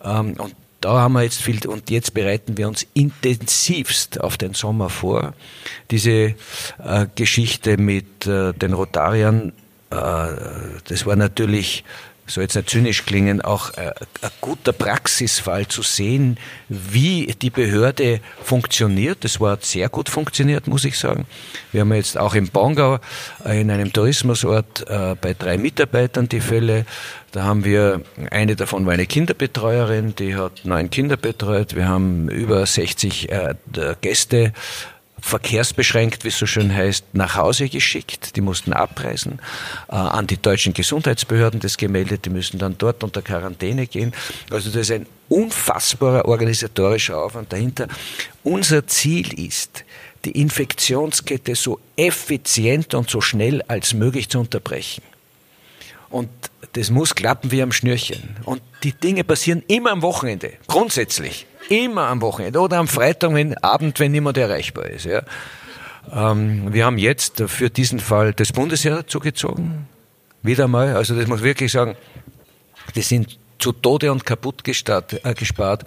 [0.05, 4.53] Ähm, und da haben wir jetzt viel, und jetzt bereiten wir uns intensivst auf den
[4.53, 5.33] Sommer vor.
[5.91, 9.55] Diese äh, Geschichte mit äh, den Rotariern,
[9.89, 9.95] äh,
[10.89, 11.83] das war natürlich
[12.27, 18.21] soll jetzt nicht zynisch klingen, auch äh, ein guter Praxisfall zu sehen, wie die Behörde
[18.43, 19.25] funktioniert.
[19.25, 21.27] Das war sehr gut funktioniert, muss ich sagen.
[21.73, 22.99] Wir haben jetzt auch im Bongau
[23.45, 26.87] äh, in einem Tourismusort äh, bei drei Mitarbeitern die Fälle.
[27.33, 31.75] Da haben wir, eine davon war eine Kinderbetreuerin, die hat neun Kinder betreut.
[31.75, 33.29] Wir haben über 60
[34.01, 34.53] Gäste
[35.25, 38.37] verkehrsbeschränkt, wie es so schön heißt, nach Hause geschickt.
[38.37, 39.41] Die mussten abreisen,
[39.89, 44.13] äh, an die deutschen Gesundheitsbehörden das gemeldet, die müssen dann dort unter Quarantäne gehen.
[44.51, 47.89] Also das ist ein unfassbarer organisatorischer Aufwand dahinter.
[48.43, 49.85] Unser Ziel ist,
[50.27, 55.03] die Infektionskette so effizient und so schnell als möglich zu unterbrechen.
[56.11, 56.29] Und
[56.75, 58.37] das muss klappen wie am Schnürchen.
[58.45, 61.47] Und die Dinge passieren immer am Wochenende, grundsätzlich.
[61.69, 65.07] Immer am Wochenende oder am Freitag, wenn Abend, wenn niemand erreichbar ist.
[65.07, 65.23] Ja.
[66.13, 69.89] Ähm, wir haben jetzt für diesen Fall das Bundesheer zugezogen.
[70.43, 70.95] Wieder mal.
[70.95, 71.97] Also das muss wirklich sagen,
[72.95, 75.85] die sind zu Tode und kaputt gestart, äh, gespart.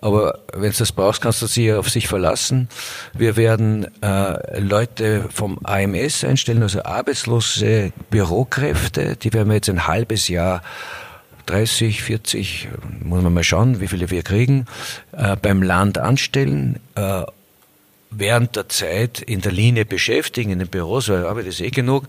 [0.00, 2.68] Aber wenn du das brauchst, kannst du sie auf sich verlassen.
[3.14, 9.16] Wir werden äh, Leute vom AMS einstellen, also arbeitslose Bürokräfte.
[9.16, 10.62] Die werden wir jetzt ein halbes Jahr
[11.46, 12.68] 30, 40,
[13.02, 14.66] muss man mal schauen, wie viele wir kriegen,
[15.12, 17.22] äh, beim Land anstellen, äh,
[18.10, 22.06] während der Zeit in der Linie beschäftigen, in den Büros, weil Arbeit ist eh genug.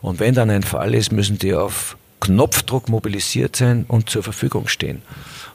[0.00, 4.68] Und wenn dann ein Fall ist, müssen die auf Knopfdruck mobilisiert sein und zur Verfügung
[4.68, 5.02] stehen.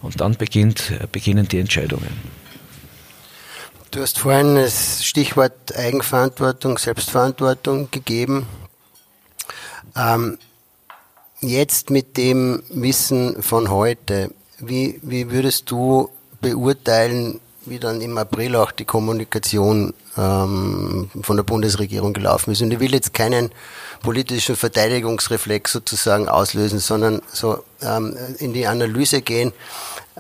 [0.01, 2.09] Und dann beginnt, beginnen die Entscheidungen.
[3.91, 8.45] Du hast vorhin das Stichwort Eigenverantwortung, Selbstverantwortung gegeben.
[9.95, 10.37] Ähm,
[11.41, 16.09] jetzt mit dem Wissen von heute, wie, wie würdest du
[16.41, 22.61] beurteilen, wie dann im April auch die Kommunikation ähm, von der Bundesregierung gelaufen ist?
[22.61, 23.51] Und ich will jetzt keinen
[24.01, 29.51] politischen Verteidigungsreflex sozusagen auslösen, sondern so ähm, in die Analyse gehen,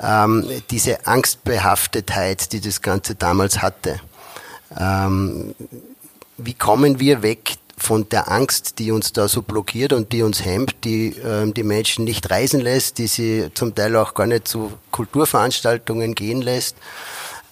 [0.01, 3.99] ähm, diese Angstbehaftetheit, die das Ganze damals hatte.
[4.77, 5.55] Ähm,
[6.37, 10.43] wie kommen wir weg von der Angst, die uns da so blockiert und die uns
[10.43, 14.47] hemmt, die ähm, die Menschen nicht reisen lässt, die sie zum Teil auch gar nicht
[14.47, 16.77] zu Kulturveranstaltungen gehen lässt.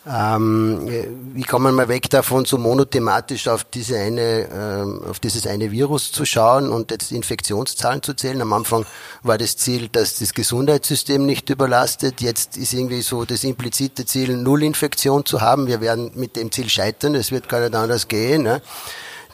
[0.06, 0.86] Ähm,
[1.34, 6.12] wie kommen wir weg davon, so monothematisch auf diese eine, ähm, auf dieses eine Virus
[6.12, 8.42] zu schauen und jetzt Infektionszahlen zu zählen?
[8.42, 8.86] Am Anfang
[9.22, 12.20] war das Ziel, dass das Gesundheitssystem nicht überlastet.
[12.20, 15.68] Jetzt ist irgendwie so das implizite Ziel, Null Infektion zu haben.
[15.68, 17.16] Wir werden mit dem Ziel scheitern.
[17.16, 18.44] Es wird gar nicht anders gehen.
[18.44, 18.62] Ne?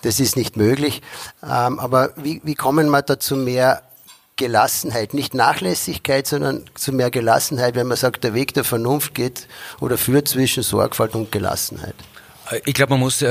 [0.02, 1.02] Das ist nicht möglich.
[1.44, 3.84] Ähm, aber wie, wie kommen wir dazu mehr
[4.40, 9.48] Gelassenheit, nicht Nachlässigkeit, sondern zu mehr Gelassenheit, wenn man sagt, der Weg der Vernunft geht
[9.82, 11.96] oder führt zwischen Sorgfalt und Gelassenheit?
[12.66, 13.28] Ich glaube, man muss, äh,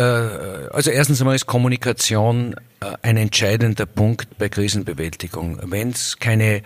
[0.70, 5.58] also erstens einmal ist Kommunikation äh, ein entscheidender Punkt bei Krisenbewältigung.
[5.64, 6.62] Wenn es keine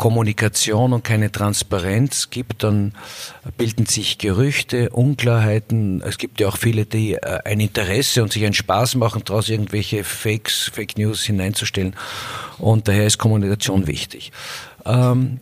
[0.00, 2.94] Kommunikation und keine Transparenz gibt, dann
[3.58, 6.00] bilden sich Gerüchte, Unklarheiten.
[6.00, 9.50] Es gibt ja auch viele, die äh, ein Interesse und sich einen Spaß machen, daraus
[9.50, 11.94] irgendwelche Fakes, Fake News hineinzustellen.
[12.56, 14.32] Und daher ist Kommunikation wichtig.
[14.86, 15.38] Ähm,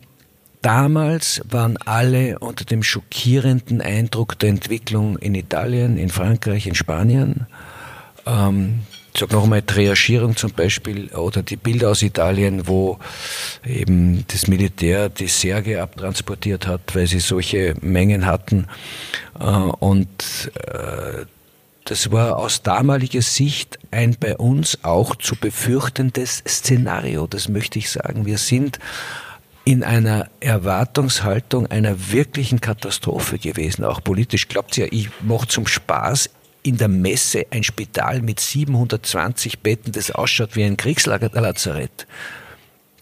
[0.61, 7.47] damals waren alle unter dem schockierenden Eindruck der Entwicklung in Italien, in Frankreich, in Spanien.
[8.25, 8.81] Ähm,
[9.19, 12.99] ich sage nochmal Triagierung zum Beispiel oder die Bilder aus Italien, wo
[13.65, 18.67] eben das Militär die Särge abtransportiert hat, weil sie solche Mengen hatten.
[19.37, 20.07] Äh, und
[20.55, 21.25] äh,
[21.83, 27.27] das war aus damaliger Sicht ein bei uns auch zu befürchtendes Szenario.
[27.27, 28.25] Das möchte ich sagen.
[28.25, 28.79] Wir sind
[29.65, 34.47] in einer Erwartungshaltung einer wirklichen Katastrophe gewesen, auch politisch.
[34.47, 36.29] Glaubt ihr, ich mache zum Spaß
[36.63, 42.07] in der Messe ein Spital mit 720 Betten, das ausschaut wie ein Kriegslagerlazarett.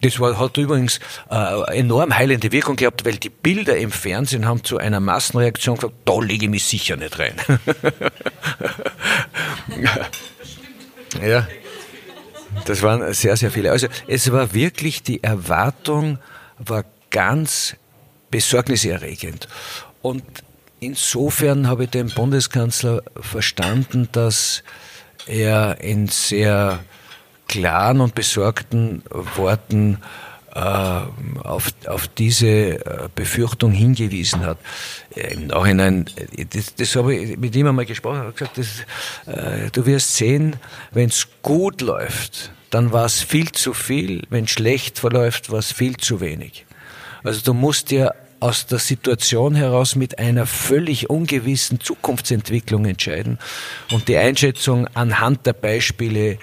[0.00, 4.62] Das war, hat übrigens äh, enorm heilende Wirkung gehabt, weil die Bilder im Fernsehen haben
[4.62, 7.34] zu einer Massenreaktion gesagt, da lege ich mich sicher nicht rein.
[11.20, 11.48] ja,
[12.64, 13.72] das waren sehr, sehr viele.
[13.72, 16.18] Also es war wirklich, die Erwartung
[16.58, 17.74] war ganz
[18.30, 19.48] besorgniserregend.
[20.00, 20.22] Und
[20.80, 24.62] Insofern habe ich den Bundeskanzler verstanden, dass
[25.26, 26.78] er in sehr
[27.48, 29.02] klaren und besorgten
[29.36, 29.98] Worten
[30.54, 34.58] äh, auf, auf diese äh, Befürchtung hingewiesen hat.
[35.14, 36.06] Äh, Im Nachhinein,
[36.50, 38.84] das, das habe ich mit ihm einmal gesprochen, habe gesagt, das,
[39.26, 40.56] äh, du wirst sehen,
[40.92, 45.72] wenn es gut läuft, dann war es viel zu viel, wenn schlecht verläuft, war es
[45.72, 46.66] viel zu wenig.
[47.24, 53.38] Also du musst dir aus der Situation heraus mit einer völlig ungewissen Zukunftsentwicklung entscheiden
[53.90, 56.38] und die Einschätzung anhand der Beispiele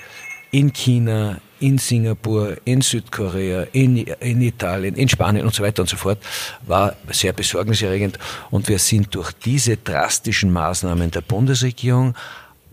[0.51, 5.89] in China, in Singapur, in Südkorea, in, in Italien, in Spanien und so weiter und
[5.89, 6.19] so fort,
[6.65, 8.19] war sehr besorgniserregend.
[8.51, 12.15] Und wir sind durch diese drastischen Maßnahmen der Bundesregierung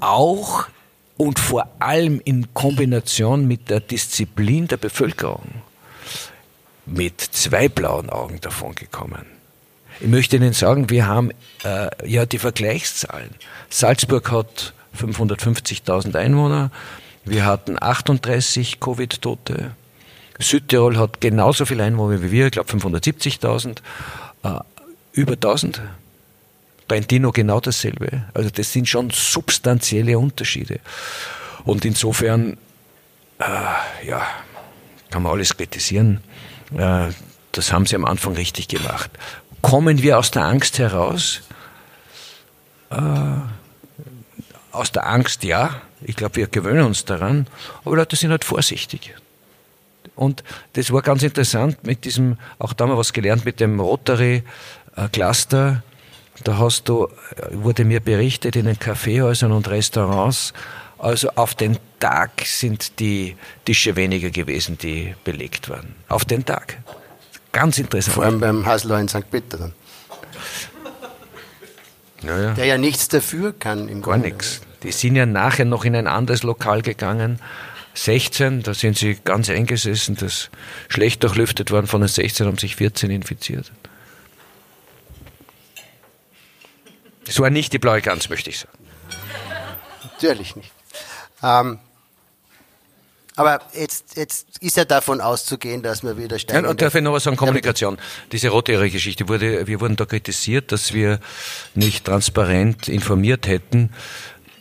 [0.01, 0.67] auch
[1.17, 5.63] und vor allem in Kombination mit der Disziplin der Bevölkerung
[6.87, 9.27] mit zwei blauen Augen davon gekommen.
[10.01, 11.31] Ich möchte Ihnen sagen, wir haben
[11.65, 13.31] äh, ja die Vergleichszahlen.
[13.71, 16.71] Salzburg hat 550.000 Einwohner,
[17.25, 19.73] wir hatten 38 Covid-Tote.
[20.39, 23.79] Südtirol hat genauso viele Einwohner wie wir, ich glaube 570.000,
[24.43, 24.59] äh,
[25.13, 25.83] über 1000.
[26.89, 28.25] Trentino genau dasselbe.
[28.35, 30.81] Also das sind schon substanzielle Unterschiede.
[31.65, 32.59] Und insofern,
[33.39, 34.27] äh, ja,
[35.11, 36.21] kann man alles kritisieren.
[36.77, 37.13] Äh,
[37.53, 39.11] das haben sie am Anfang richtig gemacht.
[39.61, 41.43] Kommen wir aus der Angst heraus?
[42.91, 42.97] Äh,
[44.73, 45.83] aus der Angst ja.
[46.01, 47.47] Ich glaube, wir gewöhnen uns daran.
[47.85, 49.15] Aber Leute sind halt vorsichtig.
[50.15, 50.43] Und
[50.73, 54.43] das war ganz interessant mit diesem, auch da haben wir was gelernt mit dem Rotary
[54.97, 55.83] äh, Cluster.
[56.45, 57.09] Da hast du,
[57.51, 60.53] wurde mir berichtet, in den Kaffeehäusern und Restaurants,
[61.03, 65.97] also auf den Tag sind die Tische weniger gewesen, die belegt waren.
[66.09, 66.79] Auf den Tag.
[67.51, 68.15] Ganz interessant.
[68.15, 69.29] Vor allem beim Hasler in St.
[69.31, 69.73] Peter dann.
[72.23, 72.55] Ja, ja.
[72.55, 74.61] Der ja nichts dafür kann im Gar nichts.
[74.85, 77.41] Die sind ja nachher noch in ein anderes Lokal gegangen.
[77.95, 80.51] 16, da sind sie ganz eingesessen, das
[80.89, 81.89] schlecht durchlüftet worden.
[81.89, 83.71] Von den 16 haben sich 14 infiziert.
[87.27, 88.79] Es war nicht die blaue Gans, möchte ich sagen.
[90.05, 90.73] Natürlich nicht.
[91.43, 91.79] Ähm,
[93.35, 96.65] aber jetzt, jetzt ist ja davon auszugehen, dass wir wieder steigen.
[96.65, 97.37] Ja, und darf ich noch was sagen?
[97.37, 97.97] Kommunikation.
[98.31, 101.19] Diese Rotäre-Geschichte wurde, wir wurden da kritisiert, dass wir
[101.75, 103.91] nicht transparent informiert hätten.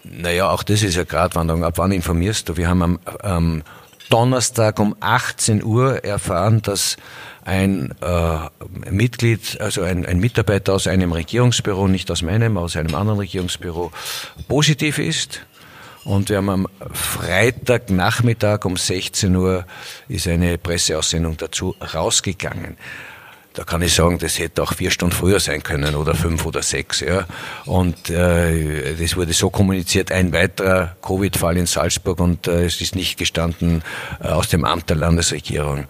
[0.03, 1.65] Naja, auch das ist ja Gratwanderung.
[1.65, 2.57] Ab wann informierst du?
[2.57, 3.63] Wir haben am, am
[4.09, 6.95] Donnerstag um 18 Uhr erfahren, dass
[7.43, 12.95] ein äh, Mitglied, also ein, ein Mitarbeiter aus einem Regierungsbüro, nicht aus meinem, aus einem
[12.95, 13.91] anderen Regierungsbüro,
[14.47, 15.41] positiv ist.
[16.03, 19.65] Und wir haben am Freitagnachmittag um 16 Uhr
[20.07, 22.77] ist eine Presseaussendung dazu rausgegangen.
[23.53, 26.63] Da kann ich sagen, das hätte auch vier Stunden früher sein können oder fünf oder
[26.63, 27.01] sechs.
[27.01, 27.25] Ja.
[27.65, 32.95] Und äh, das wurde so kommuniziert, ein weiterer Covid-Fall in Salzburg und äh, es ist
[32.95, 33.83] nicht gestanden
[34.23, 35.85] äh, aus dem Amt der Landesregierung.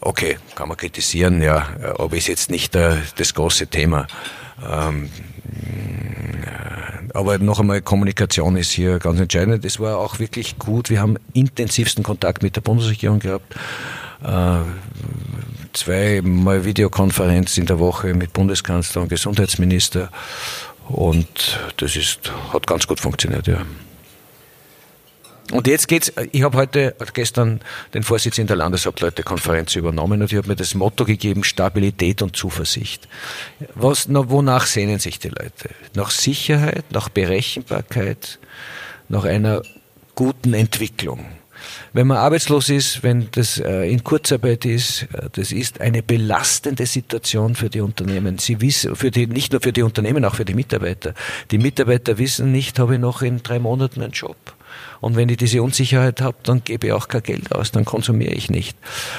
[0.00, 1.66] Okay, kann man kritisieren, ja,
[1.98, 4.06] aber ist jetzt nicht äh, das große Thema.
[4.66, 5.08] Ähm,
[7.14, 9.64] aber noch einmal, Kommunikation ist hier ganz entscheidend.
[9.64, 10.90] Es war auch wirklich gut.
[10.90, 13.54] Wir haben intensivsten Kontakt mit der Bundesregierung gehabt.
[14.22, 14.60] Äh,
[15.72, 20.10] zweimal Videokonferenz in der Woche mit Bundeskanzler und Gesundheitsminister.
[20.88, 23.62] Und das ist, hat ganz gut funktioniert, ja.
[25.50, 27.60] Und jetzt geht's, ich habe heute, gestern
[27.94, 32.36] den Vorsitz in der Landeshauptleutekonferenz übernommen und ich habe mir das Motto gegeben, Stabilität und
[32.36, 33.08] Zuversicht.
[33.74, 35.70] Was, wonach sehnen sich die Leute?
[35.94, 38.38] Nach Sicherheit, nach Berechenbarkeit,
[39.08, 39.62] nach einer
[40.14, 41.24] guten Entwicklung.
[41.92, 46.86] Wenn man arbeitslos ist, wenn das äh, in Kurzarbeit ist, äh, das ist eine belastende
[46.86, 48.38] Situation für die Unternehmen.
[48.38, 51.14] Sie wissen, für die, nicht nur für die Unternehmen, auch für die Mitarbeiter.
[51.50, 54.36] Die Mitarbeiter wissen nicht, habe ich noch in drei Monaten einen Job.
[55.00, 58.32] Und wenn ich diese Unsicherheit habe, dann gebe ich auch kein Geld aus, dann konsumiere
[58.32, 58.76] ich nicht.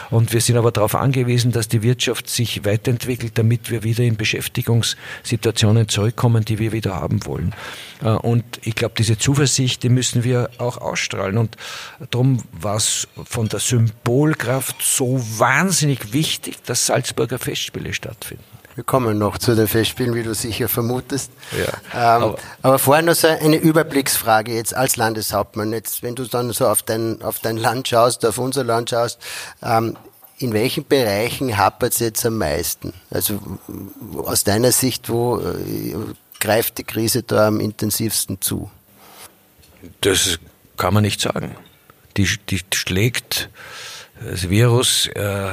[0.09, 4.17] Und wir sind aber darauf angewiesen, dass die Wirtschaft sich weiterentwickelt, damit wir wieder in
[4.17, 7.53] Beschäftigungssituationen zurückkommen, die wir wieder haben wollen.
[8.01, 11.37] Äh, und ich glaube, diese Zuversicht, die müssen wir auch ausstrahlen.
[11.37, 11.55] Und
[12.11, 18.58] darum war es von der Symbolkraft so wahnsinnig wichtig, dass Salzburger Festspiele stattfinden.
[18.79, 21.33] Wir kommen noch zu den Festspielen, wie du sicher vermutest.
[21.51, 21.65] Ja,
[22.15, 25.73] ähm, aber, aber, vorher noch so eine Überblicksfrage jetzt als Landeshauptmann.
[25.73, 29.19] Jetzt, wenn du dann so auf dein, auf dein Land schaust, auf unser Land schaust,
[29.61, 29.97] ähm,
[30.37, 32.93] in welchen Bereichen hapert es jetzt am meisten?
[33.09, 33.41] Also
[34.23, 35.97] aus deiner Sicht, wo äh,
[36.39, 38.71] greift die Krise da am intensivsten zu?
[39.99, 40.39] Das
[40.77, 41.53] kann man nicht sagen.
[42.15, 43.49] Die, die schlägt,
[44.25, 45.51] das Virus äh,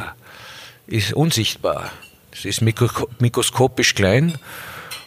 [0.86, 1.90] ist unsichtbar.
[2.36, 4.34] Es ist mikroskopisch klein.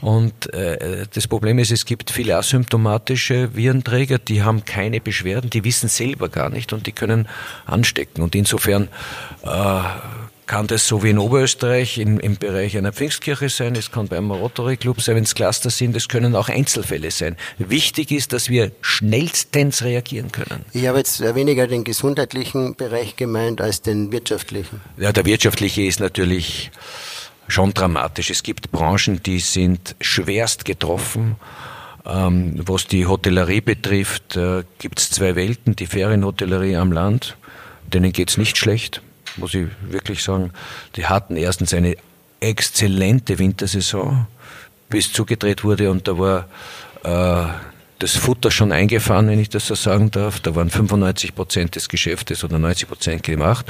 [0.02, 5.66] Und äh, das Problem ist, es gibt viele asymptomatische Virenträger, die haben keine Beschwerden, die
[5.66, 7.28] wissen selber gar nicht und die können
[7.66, 8.24] anstecken.
[8.24, 8.88] Und insofern
[9.44, 9.82] äh,
[10.50, 14.32] kann das so wie in Oberösterreich in, im Bereich einer Pfingstkirche sein, es kann beim
[14.32, 17.36] Rotary Club sein, wenn es Cluster sind, es können auch Einzelfälle sein.
[17.60, 20.66] Wichtig ist, dass wir schnellstens reagieren können.
[20.74, 24.82] Ich habe jetzt weniger den gesundheitlichen Bereich gemeint als den wirtschaftlichen.
[24.98, 26.72] Ja, der wirtschaftliche ist natürlich
[27.50, 28.30] schon dramatisch.
[28.30, 31.36] Es gibt Branchen, die sind schwerst getroffen.
[31.36, 31.70] Äh,
[32.10, 35.76] Ähm, was die Hotellerie betrifft, äh, gibt es zwei Welten.
[35.76, 37.38] Die Ferienhotellerie am Land,
[37.94, 39.02] denen geht es nicht schlecht,
[39.38, 40.52] muss ich wirklich sagen.
[40.96, 41.98] Die hatten erstens eine
[42.40, 44.28] exzellente Wintersaison,
[44.90, 46.48] bis zugedreht wurde und da war
[47.04, 47.50] äh,
[48.00, 50.40] das Futter schon eingefahren, wenn ich das so sagen darf.
[50.40, 53.66] Da waren 95 Prozent des Geschäftes oder 90 Prozent gemacht.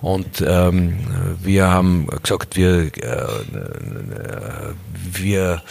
[0.00, 0.98] Und ähm,
[1.42, 3.26] wir haben gesagt, wir, äh,
[5.12, 5.62] wir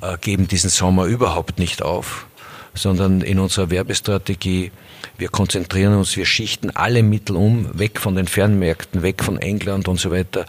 [0.00, 2.26] äh, geben diesen Sommer überhaupt nicht auf,
[2.74, 4.72] sondern in unserer Werbestrategie
[5.18, 9.86] wir konzentrieren uns, wir schichten alle Mittel um, weg von den Fernmärkten, weg von England
[9.86, 10.46] und so weiter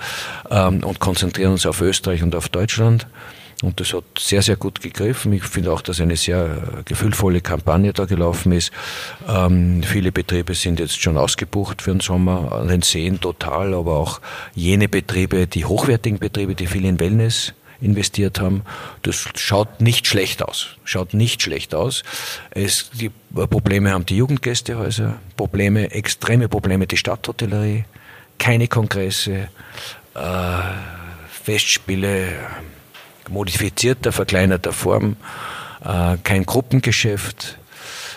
[0.50, 3.08] ähm, und konzentrieren uns auf Österreich und auf Deutschland.
[3.64, 5.32] Und das hat sehr, sehr gut gegriffen.
[5.32, 6.46] Ich finde auch, dass eine sehr
[6.80, 8.74] äh, gefühlvolle Kampagne da gelaufen ist.
[9.26, 13.96] Ähm, viele Betriebe sind jetzt schon ausgebucht für den Sommer, an den Seen total, aber
[13.96, 14.20] auch
[14.54, 18.64] jene Betriebe, die hochwertigen Betriebe, die viel in Wellness investiert haben.
[19.02, 20.76] Das schaut nicht schlecht aus.
[20.84, 22.04] Schaut nicht schlecht aus.
[22.52, 27.86] Es, die Probleme haben die Jugendgästehäuser, Probleme, extreme Probleme die Stadthotellerie,
[28.40, 29.48] keine Kongresse,
[30.16, 30.20] äh,
[31.30, 32.28] Festspiele,
[33.30, 35.16] modifizierter, verkleinerter Form,
[35.84, 37.58] äh, kein Gruppengeschäft,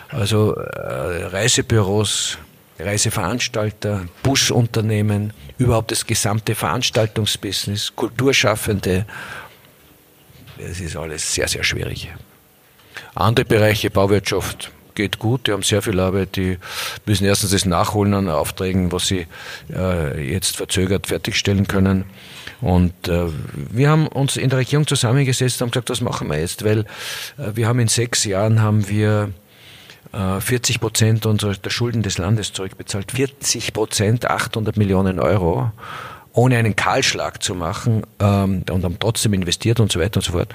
[0.09, 2.39] also äh, Reisebüros,
[2.79, 9.07] Reiseveranstalter, Busunternehmen, überhaupt das gesamte Veranstaltungsbusiness, Kulturschaffende.
[10.59, 12.13] Es ist alles sehr, sehr schwierig.
[13.15, 15.47] Andere Bereiche, Bauwirtschaft, geht gut.
[15.47, 16.35] Die haben sehr viel Arbeit.
[16.35, 16.59] Die
[17.05, 19.27] müssen erstens das Nachholen an Aufträgen, was sie
[19.73, 22.07] äh, jetzt verzögert fertigstellen können.
[22.61, 23.27] Und äh,
[23.71, 26.65] wir haben uns in der Regierung zusammengesetzt und haben gesagt, was machen wir jetzt?
[26.65, 26.81] Weil
[27.39, 29.31] äh, wir haben in sechs Jahren haben wir
[30.13, 33.13] 40 äh, Prozent der Schulden des Landes zurückbezahlt.
[33.13, 35.71] 40 Prozent, 800 Millionen Euro,
[36.33, 40.33] ohne einen Kahlschlag zu machen ähm, und haben trotzdem investiert und so weiter und so
[40.33, 40.55] fort.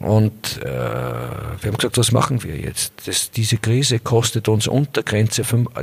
[0.00, 2.92] Und äh, wir haben gesagt, was machen wir jetzt?
[3.06, 5.42] Das, diese Krise kostet uns unter Grenze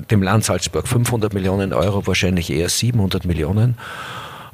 [0.09, 3.77] dem Land Salzburg 500 Millionen Euro, wahrscheinlich eher 700 Millionen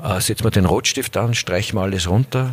[0.03, 2.51] äh, setzen wir den Rotstift an, streichen wir alles runter.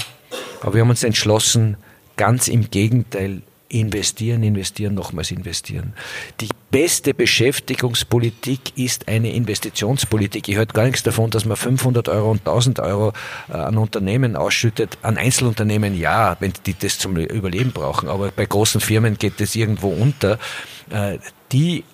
[0.61, 1.77] Aber wir haben uns entschlossen,
[2.17, 3.43] ganz im Gegenteil,
[3.75, 5.95] investieren, investieren, nochmals investieren.
[6.41, 10.49] Die beste Beschäftigungspolitik ist eine Investitionspolitik.
[10.49, 13.13] Ich halte gar nichts davon, dass man 500 Euro und 1000 Euro
[13.49, 14.99] äh, an Unternehmen ausschüttet.
[15.03, 18.09] An Einzelunternehmen ja, wenn die das zum Überleben brauchen.
[18.09, 20.39] Aber bei großen Firmen geht das irgendwo unter.
[20.91, 21.19] Äh,
[21.51, 21.85] die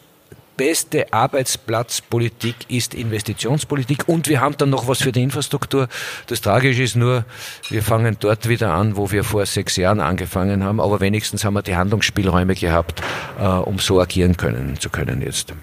[0.61, 5.88] beste Arbeitsplatzpolitik ist Investitionspolitik und wir haben dann noch was für die Infrastruktur.
[6.26, 7.24] Das Tragische ist nur,
[7.70, 11.54] wir fangen dort wieder an, wo wir vor sechs Jahren angefangen haben, aber wenigstens haben
[11.54, 13.00] wir die Handlungsspielräume gehabt,
[13.40, 15.54] äh, um so agieren können, zu können jetzt.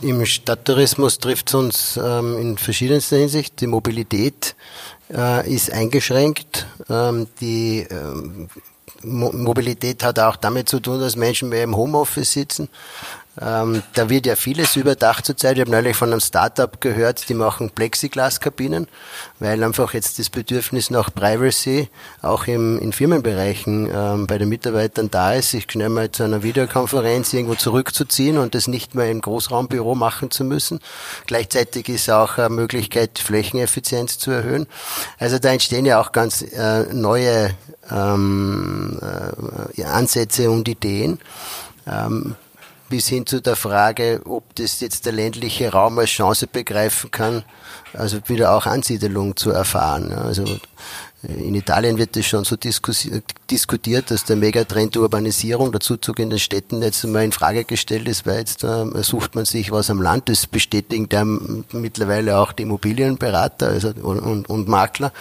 [0.00, 3.60] Im Stadttourismus trifft es uns ähm, in verschiedenster Hinsicht.
[3.60, 4.56] Die Mobilität
[5.12, 6.66] äh, ist eingeschränkt.
[6.88, 8.48] Ähm, die ähm,
[9.04, 12.68] Mobilität hat auch damit zu tun, dass Menschen mehr im Homeoffice sitzen.
[13.40, 15.56] Ähm, da wird ja vieles überdacht zurzeit.
[15.56, 18.86] Ich habe neulich von einem Startup gehört, die machen Plexiglaskabinen,
[19.40, 21.88] weil einfach jetzt das Bedürfnis nach Privacy
[22.22, 26.44] auch im, in Firmenbereichen ähm, bei den Mitarbeitern da ist, sich schnell mal zu einer
[26.44, 30.78] Videokonferenz irgendwo zurückzuziehen und das nicht mehr im Großraumbüro machen zu müssen.
[31.26, 34.68] Gleichzeitig ist auch eine Möglichkeit, Flächeneffizienz zu erhöhen.
[35.18, 37.50] Also da entstehen ja auch ganz äh, neue
[37.90, 39.00] ähm,
[39.76, 41.18] äh, Ansätze und Ideen.
[41.86, 42.36] Ähm,
[42.88, 47.44] bis hin zu der Frage, ob das jetzt der ländliche Raum als Chance begreifen kann,
[47.92, 50.12] also wieder auch Ansiedelung zu erfahren.
[50.12, 50.44] Also
[51.28, 56.30] in Italien wird das schon so diskutiert, dass der Megatrend der Urbanisierung, der Zuzug in
[56.30, 59.90] den Städten jetzt mal in Frage gestellt ist, weil jetzt äh, sucht man sich was
[59.90, 60.28] am Land.
[60.28, 65.12] Das bestätigen da mittlerweile auch die Immobilienberater also, und, und, und Makler.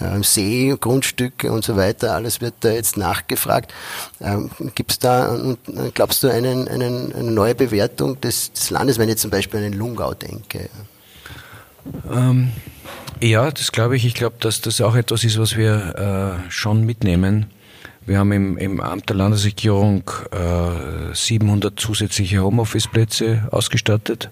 [0.00, 3.72] Äh, See, Grundstücke und so weiter, alles wird da jetzt nachgefragt.
[4.20, 5.56] Ähm, Gibt es da,
[5.94, 9.70] glaubst du, einen, einen, eine neue Bewertung des, des Landes, wenn ich zum Beispiel an
[9.70, 10.68] den Lungau denke?
[12.12, 12.52] Ähm
[13.20, 14.04] ja, das glaube ich.
[14.04, 17.46] Ich glaube, dass das auch etwas ist, was wir äh, schon mitnehmen.
[18.06, 24.30] Wir haben im, im Amt der Landesregierung äh, 700 zusätzliche Homeoffice-Plätze ausgestattet,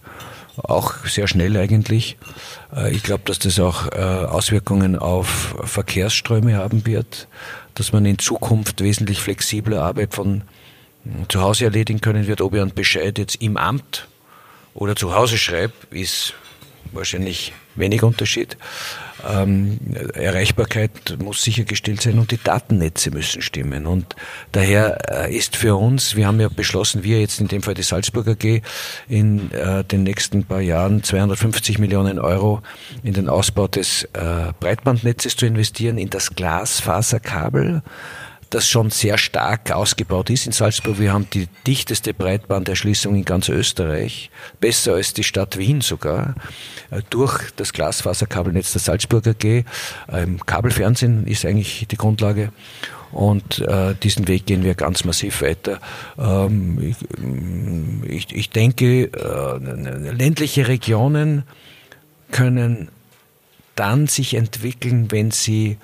[0.57, 2.16] auch sehr schnell eigentlich.
[2.74, 7.28] Äh, ich glaube, dass das auch äh, Auswirkungen auf Verkehrsströme haben wird,
[7.74, 10.43] dass man in Zukunft wesentlich flexibler Arbeit von
[11.05, 12.41] hm, zu Hause erledigen können wird.
[12.41, 14.09] Ob ich einen Bescheid jetzt im Amt
[14.72, 16.32] oder zu Hause schreibe, ist
[16.93, 18.57] wahrscheinlich wenig Unterschied.
[19.27, 19.79] Ähm,
[20.14, 23.87] Erreichbarkeit muss sichergestellt sein und die Datennetze müssen stimmen.
[23.87, 24.14] Und
[24.53, 27.83] daher äh, ist für uns, wir haben ja beschlossen, wir jetzt in dem Fall die
[27.83, 28.62] Salzburger AG,
[29.09, 32.62] in äh, den nächsten paar Jahren 250 Millionen Euro
[33.03, 37.83] in den Ausbau des äh, Breitbandnetzes zu investieren, in das Glasfaserkabel
[38.51, 40.99] das schon sehr stark ausgebaut ist in Salzburg.
[40.99, 44.30] Wir haben die dichteste Breitbanderschließung in ganz Österreich,
[44.61, 46.34] besser als die Stadt Wien sogar,
[46.90, 49.64] äh, durch das Glasfaserkabelnetz der Salzburger AG.
[50.12, 52.53] Ähm, Kabelfernsehen ist eigentlich die Grundlage.
[53.12, 55.80] Und äh, diesen Weg gehen wir ganz massiv weiter.
[56.18, 56.94] Ähm,
[58.03, 61.44] ich, ich, ich, denke, äh, ländliche Regionen
[62.32, 62.88] können
[63.74, 65.78] dann sich entwickeln, wenn sie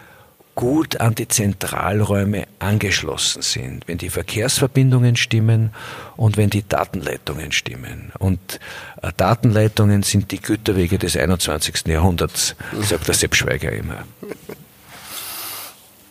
[0.63, 5.75] gut an die Zentralräume angeschlossen sind, wenn die Verkehrsverbindungen stimmen
[6.17, 8.13] und wenn die Datenleitungen stimmen.
[8.21, 8.61] Und
[9.03, 11.89] äh, Datenleitungen sind die Güterwege des 21.
[11.89, 14.05] Jahrhunderts, sagt der Sepp Schweiger immer.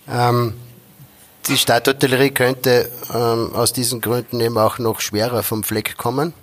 [0.09, 0.55] Ähm,
[1.47, 6.33] die Stadthotellerie könnte ähm, aus diesen Gründen eben auch noch schwerer vom Fleck kommen,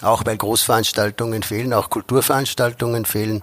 [0.00, 3.42] auch weil Großveranstaltungen fehlen, auch Kulturveranstaltungen fehlen.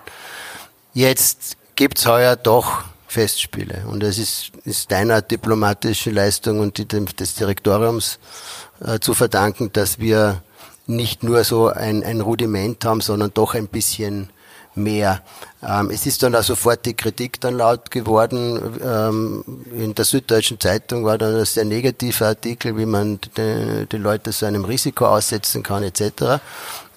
[0.95, 2.83] Jetzt gibt's heuer doch
[3.15, 3.85] Festspiele.
[3.87, 8.19] Und es ist, ist deiner diplomatischen Leistung und die, des Direktoriums
[8.85, 10.41] äh, zu verdanken, dass wir
[10.85, 14.29] nicht nur so ein, ein Rudiment haben, sondern doch ein bisschen
[14.75, 15.21] mehr.
[15.65, 18.77] Ähm, es ist dann auch sofort die Kritik dann laut geworden.
[18.83, 23.97] Ähm, in der Süddeutschen Zeitung war dann ein sehr negativer Artikel, wie man die, die
[23.97, 26.41] Leute so einem Risiko aussetzen kann etc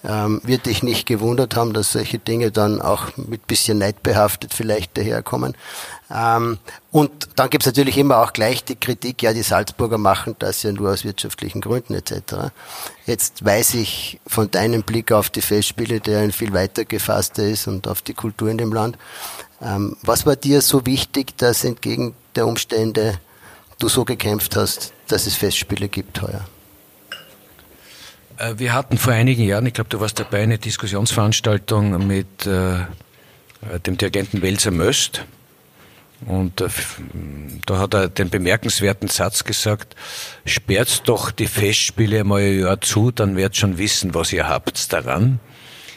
[0.05, 4.55] ähm, wird dich nicht gewundert haben, dass solche Dinge dann auch mit bisschen Neid behaftet
[4.55, 5.55] vielleicht daherkommen.
[6.11, 6.59] Ähm,
[6.91, 10.63] und dann gibt es natürlich immer auch gleich die Kritik, ja, die Salzburger machen das
[10.63, 12.51] ja nur aus wirtschaftlichen Gründen etc.
[13.05, 17.67] Jetzt weiß ich von deinem Blick auf die Festspiele, der ein viel weiter gefasster ist
[17.67, 18.97] und auf die Kultur in dem Land.
[19.61, 23.19] Ähm, was war dir so wichtig, dass entgegen der Umstände
[23.79, 26.47] du so gekämpft hast, dass es Festspiele gibt heuer?
[28.39, 32.87] Äh, wir hatten vor einigen Jahren, ich glaube, du warst dabei, eine Diskussionsveranstaltung mit äh,
[33.85, 35.25] dem Dirigenten Welser Möst.
[36.27, 36.69] Und äh,
[37.67, 39.95] da hat er den bemerkenswerten Satz gesagt,
[40.45, 44.93] sperrt doch die Festspiele einmal ein Jahr zu, dann werdet schon wissen, was ihr habt
[44.93, 45.39] daran.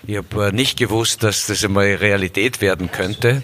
[0.06, 3.42] Ich habe äh, nicht gewusst, dass das einmal Realität werden könnte.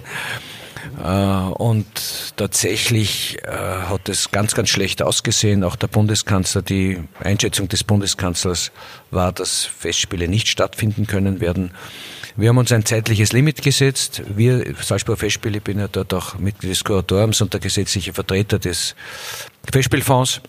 [1.04, 1.88] Äh, und
[2.36, 5.64] tatsächlich hat es ganz, ganz schlecht ausgesehen.
[5.64, 8.72] Auch der Bundeskanzler, die Einschätzung des Bundeskanzlers
[9.10, 11.72] war, dass Festspiele nicht stattfinden können werden.
[12.40, 14.22] Wir haben uns ein zeitliches Limit gesetzt.
[14.28, 18.96] Wir, Salzburger Festspiele, bin ja dort auch Mitglied des Kuratoriums und der gesetzliche Vertreter des
[19.72, 20.42] Festspielfonds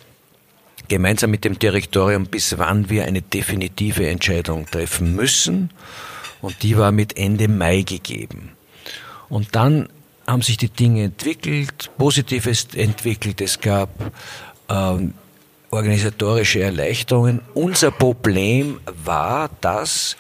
[0.87, 5.71] gemeinsam mit dem Direktorium, bis wann wir eine definitive Entscheidung treffen müssen.
[6.43, 8.53] Und die war mit Ende Mai gegeben.
[9.31, 9.89] Und dann
[10.27, 13.41] haben sich die Dinge entwickelt, Positives entwickelt.
[13.41, 13.89] Es gab
[14.69, 15.15] ähm,
[15.71, 17.41] organisatorische Erleichterungen.
[17.55, 20.19] Unser Problem war, dass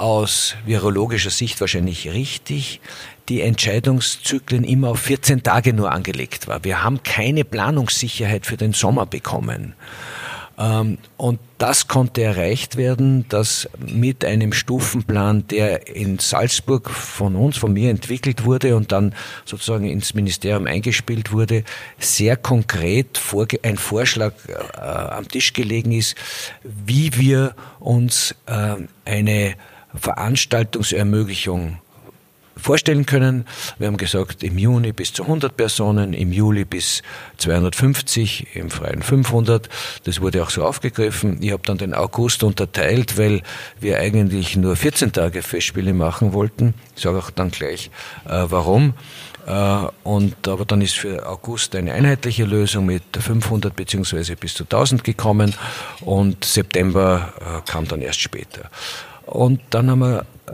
[0.00, 2.80] aus virologischer Sicht wahrscheinlich richtig
[3.28, 6.64] die Entscheidungszyklen immer auf 14 Tage nur angelegt war.
[6.64, 9.74] Wir haben keine Planungssicherheit für den Sommer bekommen.
[10.58, 17.58] Ähm, und das konnte erreicht werden, dass mit einem Stufenplan, der in Salzburg von uns,
[17.58, 21.64] von mir entwickelt wurde und dann sozusagen ins Ministerium eingespielt wurde,
[21.98, 23.20] sehr konkret
[23.62, 26.16] ein Vorschlag äh, am Tisch gelegen ist,
[26.64, 29.54] wie wir uns äh, eine
[29.94, 31.78] Veranstaltungsermöglichung
[32.60, 33.46] vorstellen können.
[33.78, 37.02] Wir haben gesagt, im Juni bis zu 100 Personen, im Juli bis
[37.38, 39.68] 250, im Freien 500.
[40.04, 41.38] Das wurde auch so aufgegriffen.
[41.40, 43.42] Ich habe dann den August unterteilt, weil
[43.80, 46.74] wir eigentlich nur 14 Tage Festspiele machen wollten.
[46.96, 47.90] Ich sage auch dann gleich,
[48.26, 48.94] äh, warum.
[49.46, 54.64] Äh, und aber dann ist für August eine einheitliche Lösung mit 500 beziehungsweise bis zu
[54.64, 55.54] 1000 gekommen
[56.02, 58.70] und September äh, kam dann erst später.
[59.30, 60.52] Und dann haben wir äh,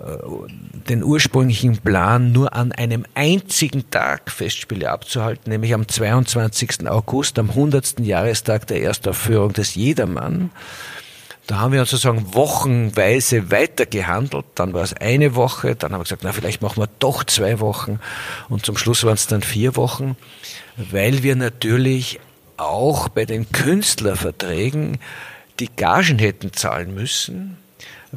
[0.89, 6.87] den ursprünglichen Plan nur an einem einzigen Tag Festspiele abzuhalten, nämlich am 22.
[6.87, 8.01] August, am 100.
[8.01, 10.51] Jahrestag der Erstaufführung des Jedermann.
[11.47, 14.45] Da haben wir sozusagen wochenweise weitergehandelt.
[14.57, 17.59] Dann war es eine Woche, dann haben wir gesagt, na, vielleicht machen wir doch zwei
[17.61, 17.99] Wochen.
[18.51, 20.17] Und zum Schluss waren es dann vier Wochen,
[20.77, 22.21] weil wir natürlich
[22.59, 24.99] auch bei den Künstlerverträgen
[25.61, 27.57] die Gagen hätten zahlen müssen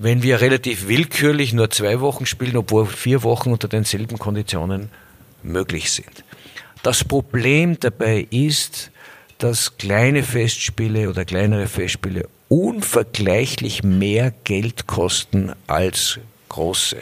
[0.02, 4.90] wenn wir relativ willkürlich nur zwei Wochen spielen, obwohl vier Wochen unter denselben Konditionen
[5.44, 6.24] möglich sind.
[6.84, 8.92] Das Problem dabei ist,
[9.40, 16.98] dass kleine Festspiele oder kleinere Festspiele unvergleichlich mehr Geld kosten als große.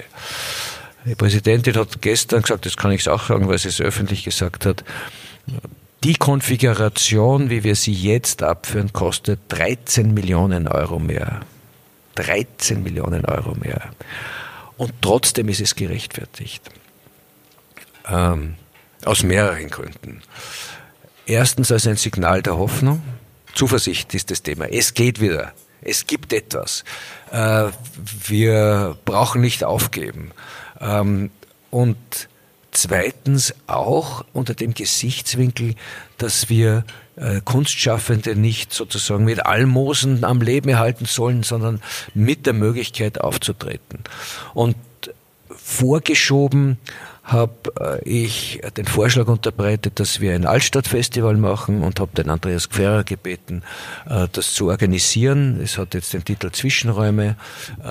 [1.06, 4.66] Die Präsidentin hat gestern gesagt, das kann ich auch sagen, weil sie es öffentlich gesagt
[4.66, 4.84] hat,
[6.04, 11.42] die Konfiguration, wie wir sie jetzt abführen, kostet 13 Millionen Euro mehr.
[12.18, 13.92] 13 Millionen Euro mehr.
[14.78, 16.64] Und trotzdem ist es gerechtfertigt.
[18.10, 18.56] Ähm,
[19.06, 20.22] aus mehreren Gründen.
[21.26, 23.02] erstens als ein Signal der Hoffnung.
[23.54, 24.66] Zuversicht ist das Thema.
[24.66, 25.54] Es geht wieder.
[25.82, 26.84] Es gibt etwas.
[27.32, 27.70] Äh,
[28.28, 30.32] wir brauchen nicht aufgeben.
[30.80, 31.32] Ähm,
[31.70, 31.98] und
[32.78, 35.76] zweitens auch unter dem Gesichtswinkel,
[36.18, 41.82] dass wir äh, Kunstschaffende nicht sozusagen mit Almosen am Leben erhalten sollen, sondern
[42.14, 44.00] mit der Möglichkeit aufzutreten.
[44.54, 44.76] Und
[45.50, 46.78] vorgeschoben
[47.24, 52.70] habe äh, ich den Vorschlag unterbreitet, dass wir ein Altstadtfestival machen und habe den Andreas
[52.70, 53.64] Gferrer gebeten,
[54.08, 55.60] äh, das zu organisieren.
[55.62, 57.36] Es hat jetzt den Titel Zwischenräume.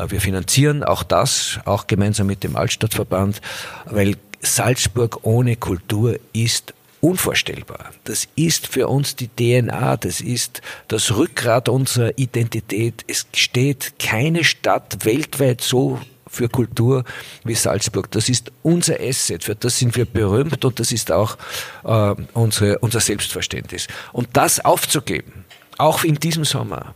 [0.09, 3.43] Wir finanzieren auch das, auch gemeinsam mit dem Altstadtverband,
[3.87, 4.16] weil
[4.55, 7.92] Salzburg ohne Kultur ist unvorstellbar.
[8.05, 13.05] Das ist für uns die DNA, das ist das Rückgrat unserer Identität.
[13.07, 17.05] Es steht keine Stadt weltweit so für Kultur
[17.44, 18.11] wie Salzburg.
[18.11, 21.36] Das ist unser Asset, für das sind wir berühmt und das ist auch
[21.84, 23.86] äh, unsere, unser Selbstverständnis.
[24.12, 25.44] Und das aufzugeben,
[25.78, 26.94] auch in diesem Sommer,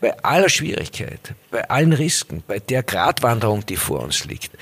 [0.00, 4.52] bei aller Schwierigkeit, bei allen Risken, bei der Gratwanderung, die vor uns liegt,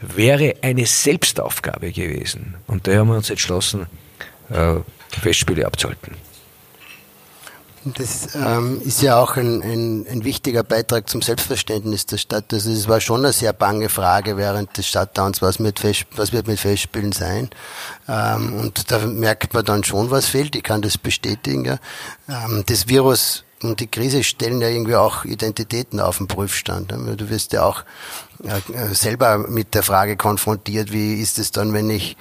[0.00, 2.56] wäre eine Selbstaufgabe gewesen.
[2.66, 3.86] Und da haben wir uns entschlossen,
[4.50, 4.76] äh,
[5.20, 6.16] Festspiele abzuhalten.
[7.82, 12.52] Das ähm, ist ja auch ein, ein, ein, wichtiger Beitrag zum Selbstverständnis der Stadt.
[12.52, 16.34] Also es war schon eine sehr bange Frage während des Stadtdowns, was, mit Fest, was
[16.34, 17.48] wird mit Festspielen sein.
[18.06, 20.54] Ähm, und da merkt man dann schon, was fehlt.
[20.56, 21.64] Ich kann das bestätigen.
[21.64, 21.78] Ja.
[22.28, 26.92] Ähm, das Virus und die Krise stellen ja irgendwie auch Identitäten auf den Prüfstand.
[26.92, 27.84] Du wirst ja auch
[28.42, 32.16] äh, selber mit der Frage konfrontiert, wie ist es dann, wenn ich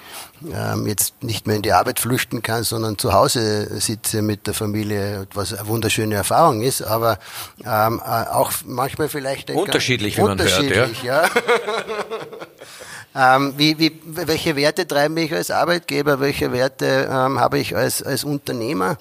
[0.53, 4.53] ähm, jetzt nicht mehr in die Arbeit flüchten kann, sondern zu Hause sitze mit der
[4.53, 7.19] Familie, was eine wunderschöne Erfahrung ist, aber
[7.65, 11.23] ähm, äh, auch manchmal vielleicht unterschiedlich, wie man hört, ja.
[11.23, 11.29] ja.
[13.37, 18.03] ähm, wie, wie, welche Werte treiben mich als Arbeitgeber, welche Werte ähm, habe ich als,
[18.03, 18.97] als Unternehmer?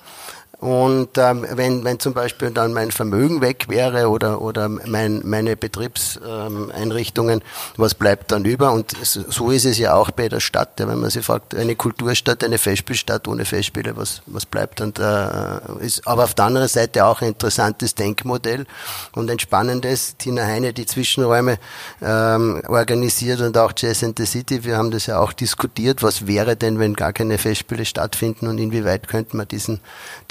[0.60, 5.56] Und ähm, wenn, wenn zum Beispiel dann mein Vermögen weg wäre oder, oder mein, meine
[5.56, 7.44] Betriebseinrichtungen,
[7.76, 8.72] was bleibt dann über?
[8.72, 10.80] Und so ist es ja auch bei der Stadt.
[10.80, 14.80] Ja, wenn man sich fragt, eine Kulturstadt, eine Festspielstadt ohne Festspiele, was, was bleibt?
[14.80, 18.66] Und äh, ist aber auf der anderen Seite auch ein interessantes Denkmodell
[19.12, 20.16] und ein spannendes.
[20.16, 21.58] Tina Heine, die Zwischenräume
[22.02, 24.64] ähm, organisiert und auch Jazz in the City.
[24.64, 26.02] Wir haben das ja auch diskutiert.
[26.02, 29.78] Was wäre denn, wenn gar keine Festspiele stattfinden und inwieweit könnte man diesen,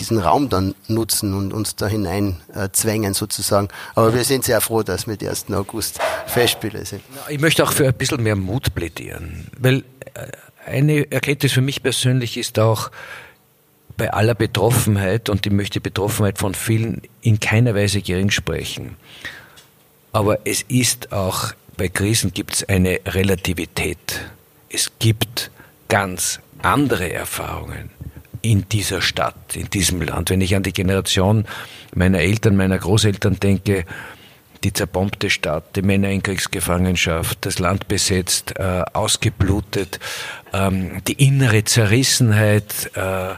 [0.01, 3.67] diesen diesen Raum dann nutzen und uns da hinein äh, zwängen sozusagen.
[3.95, 5.51] Aber wir sind sehr froh, dass mit 1.
[5.51, 7.01] August Festspiele sind.
[7.29, 10.27] Ich möchte auch für ein bisschen mehr Mut plädieren, weil äh,
[10.65, 12.91] eine Erkenntnis für mich persönlich ist auch,
[13.95, 18.95] bei aller Betroffenheit, und ich möchte Betroffenheit von vielen in keiner Weise gering sprechen,
[20.11, 23.97] aber es ist auch, bei Krisen gibt es eine Relativität.
[24.69, 25.49] Es gibt
[25.89, 27.89] ganz andere Erfahrungen
[28.51, 30.29] in dieser Stadt, in diesem Land.
[30.29, 31.45] Wenn ich an die Generation
[31.93, 33.85] meiner Eltern, meiner Großeltern denke,
[34.63, 39.99] die zerbombte Stadt, die Männer in Kriegsgefangenschaft, das Land besetzt, äh, ausgeblutet,
[40.53, 43.35] ähm, die innere Zerrissenheit, äh,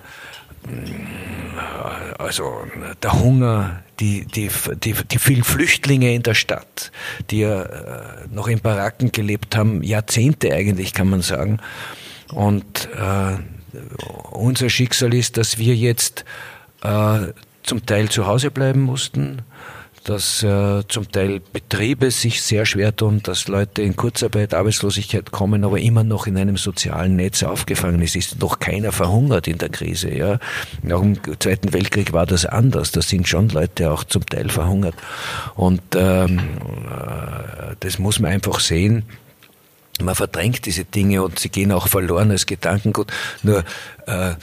[2.17, 2.63] also
[3.01, 4.49] der Hunger, die, die,
[4.83, 6.91] die, die vielen Flüchtlinge in der Stadt,
[7.31, 8.01] die ja äh,
[8.31, 11.59] noch in Baracken gelebt haben, Jahrzehnte eigentlich, kann man sagen.
[12.31, 13.37] Und äh,
[14.31, 16.25] unser Schicksal ist, dass wir jetzt
[16.81, 17.19] äh,
[17.63, 19.43] zum Teil zu Hause bleiben mussten,
[20.03, 25.63] dass äh, zum Teil Betriebe sich sehr schwer tun, dass Leute in Kurzarbeit, Arbeitslosigkeit kommen,
[25.63, 28.15] aber immer noch in einem sozialen Netz aufgefangen ist.
[28.15, 30.13] Ist noch keiner verhungert in der Krise.
[30.13, 30.39] Ja?
[30.81, 32.91] Nach dem Zweiten Weltkrieg war das anders.
[32.91, 34.95] Da sind schon Leute auch zum Teil verhungert.
[35.55, 39.03] Und ähm, äh, das muss man einfach sehen
[40.01, 43.11] man verdrängt diese Dinge und sie gehen auch verloren als Gedankengut.
[43.43, 43.63] Nur
[44.07, 44.35] äh,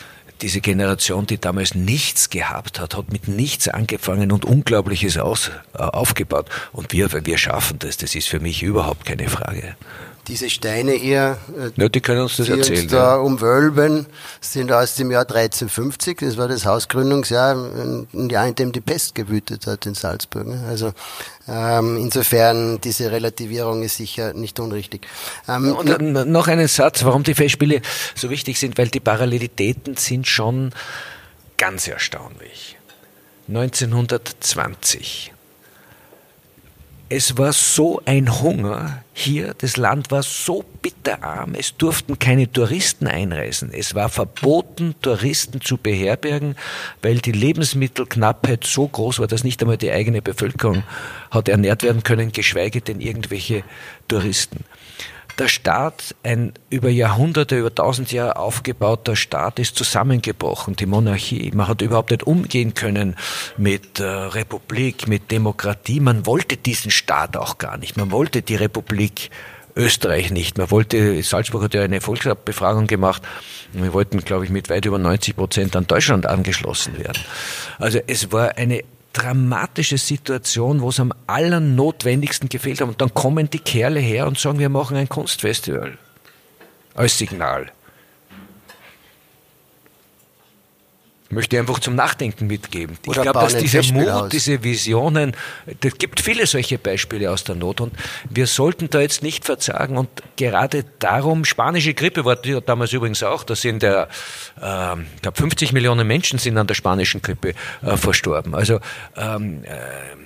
[0.43, 5.79] diese Generation, die damals nichts gehabt hat, hat mit nichts angefangen und Unglaubliches aus, äh,
[5.79, 6.49] aufgebaut.
[6.73, 9.77] Und wir, wir schaffen das, das ist für mich überhaupt keine Frage.
[10.29, 12.83] Diese Steine hier, äh, ja, die können uns das die erzählen.
[12.83, 13.21] Uns da ja.
[13.21, 14.07] umwölben,
[14.41, 16.19] sind aus dem Jahr 1350.
[16.19, 20.49] Das war das Hausgründungsjahr, ein Jahr, in dem die Pest gewütet hat in Salzburg.
[20.49, 20.65] Ne?
[20.69, 20.93] Also
[21.47, 25.07] ähm, insofern diese Relativierung ist sicher nicht unrichtig.
[25.49, 27.81] Ähm, Und noch einen Satz, warum die Festspiele
[28.17, 30.73] so wichtig sind, weil die Parallelitäten sind schon
[31.57, 32.77] ganz erstaunlich.
[33.49, 35.33] 1920
[37.09, 43.07] es war so ein Hunger hier, das Land war so bitterarm, es durften keine Touristen
[43.07, 43.73] einreisen.
[43.73, 46.57] Es war verboten, Touristen zu beherbergen,
[47.03, 50.83] weil die Lebensmittelknappheit so groß war, dass nicht einmal die eigene Bevölkerung
[51.31, 53.63] hat ernährt werden können, geschweige denn irgendwelche
[54.09, 54.65] Touristen.
[55.39, 61.51] Der Staat, ein über Jahrhunderte, über tausend Jahre aufgebauter Staat ist zusammengebrochen, die Monarchie.
[61.55, 63.17] Man hat überhaupt nicht umgehen können
[63.57, 66.01] mit äh, Republik, mit Demokratie.
[66.01, 67.97] Man wollte diesen Staat auch gar nicht.
[67.97, 69.31] Man wollte die Republik
[69.77, 70.57] Österreich nicht.
[70.57, 73.23] Man wollte, Salzburg hat ja eine Volksbefragung gemacht.
[73.73, 77.23] Wir wollten, glaube ich, mit weit über 90 Prozent an Deutschland angeschlossen werden.
[77.79, 78.83] Also es war eine
[79.17, 82.89] dramatische Situation, wo es am allernotwendigsten gefehlt hat.
[82.89, 85.97] Und dann kommen die Kerle her und sagen, wir machen ein Kunstfestival.
[86.95, 87.73] Als Signal.
[91.31, 92.97] Möchte einfach zum Nachdenken mitgeben.
[93.07, 94.29] Oder ich glaube, dass dieser Mut, aus.
[94.29, 95.33] diese Visionen,
[95.81, 97.93] es gibt viele solche Beispiele aus der Not und
[98.31, 103.45] wir sollten da jetzt nicht verzagen und gerade darum, spanische Grippe war damals übrigens auch,
[103.45, 104.05] da sind ja,
[104.61, 108.55] äh, ich glaube 50 Millionen Menschen sind an der spanischen Grippe äh, verstorben.
[108.55, 108.81] Also
[109.17, 110.26] ähm, äh,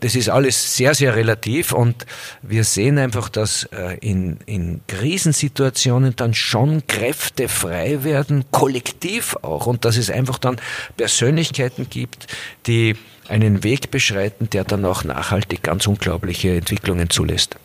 [0.00, 2.06] das ist alles sehr, sehr relativ und
[2.42, 9.66] wir sehen einfach, dass äh, in, in Krisensituationen dann schon Kräfte frei werden, kollektiv auch
[9.66, 10.60] und dass es einfach dann
[10.96, 12.26] Persönlichkeiten gibt,
[12.66, 12.96] die
[13.28, 17.56] einen Weg beschreiten, der dann auch nachhaltig ganz unglaubliche Entwicklungen zulässt.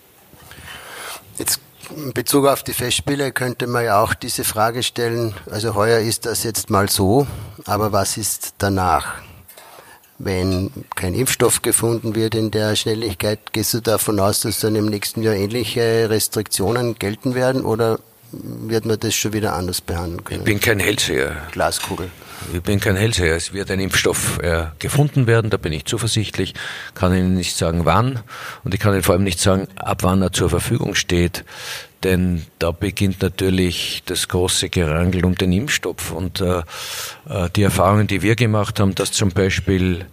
[1.37, 1.61] Jetzt
[1.95, 6.25] in Bezug auf die Festspiele könnte man ja auch diese Frage stellen, also heuer ist
[6.25, 7.27] das jetzt mal so,
[7.65, 9.21] aber was ist danach?
[10.19, 14.85] Wenn kein Impfstoff gefunden wird in der Schnelligkeit, gehst du davon aus, dass dann im
[14.85, 17.99] nächsten Jahr ähnliche Restriktionen gelten werden oder
[18.31, 20.41] wird man das schon wieder anders behandeln können?
[20.41, 21.35] Ich bin kein Hellseher.
[21.51, 22.11] Glaskugel.
[22.53, 23.35] Ich bin kein Hellseher.
[23.35, 26.53] Es wird ein Impfstoff äh, gefunden werden, da bin ich zuversichtlich.
[26.93, 28.19] Kann Ihnen nicht sagen, wann.
[28.63, 31.43] Und ich kann Ihnen vor allem nicht sagen, ab wann er zur Verfügung steht.
[32.03, 36.11] Denn da beginnt natürlich das große Gerangel um den Impfstoff.
[36.11, 36.59] Und äh,
[37.29, 40.05] äh, die Erfahrungen, die wir gemacht haben, dass zum Beispiel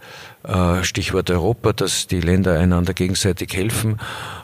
[0.43, 3.99] äh, Stichwort Europa, dass die Länder einander gegenseitig helfen,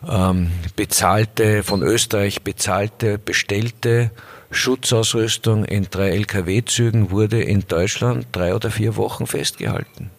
[0.10, 4.12] ähm, bezahlte, von Österreich bezahlte, bestellte
[4.52, 10.12] Schutzausrüstung in drei Lkw-Zügen wurde in Deutschland drei oder vier Wochen festgehalten.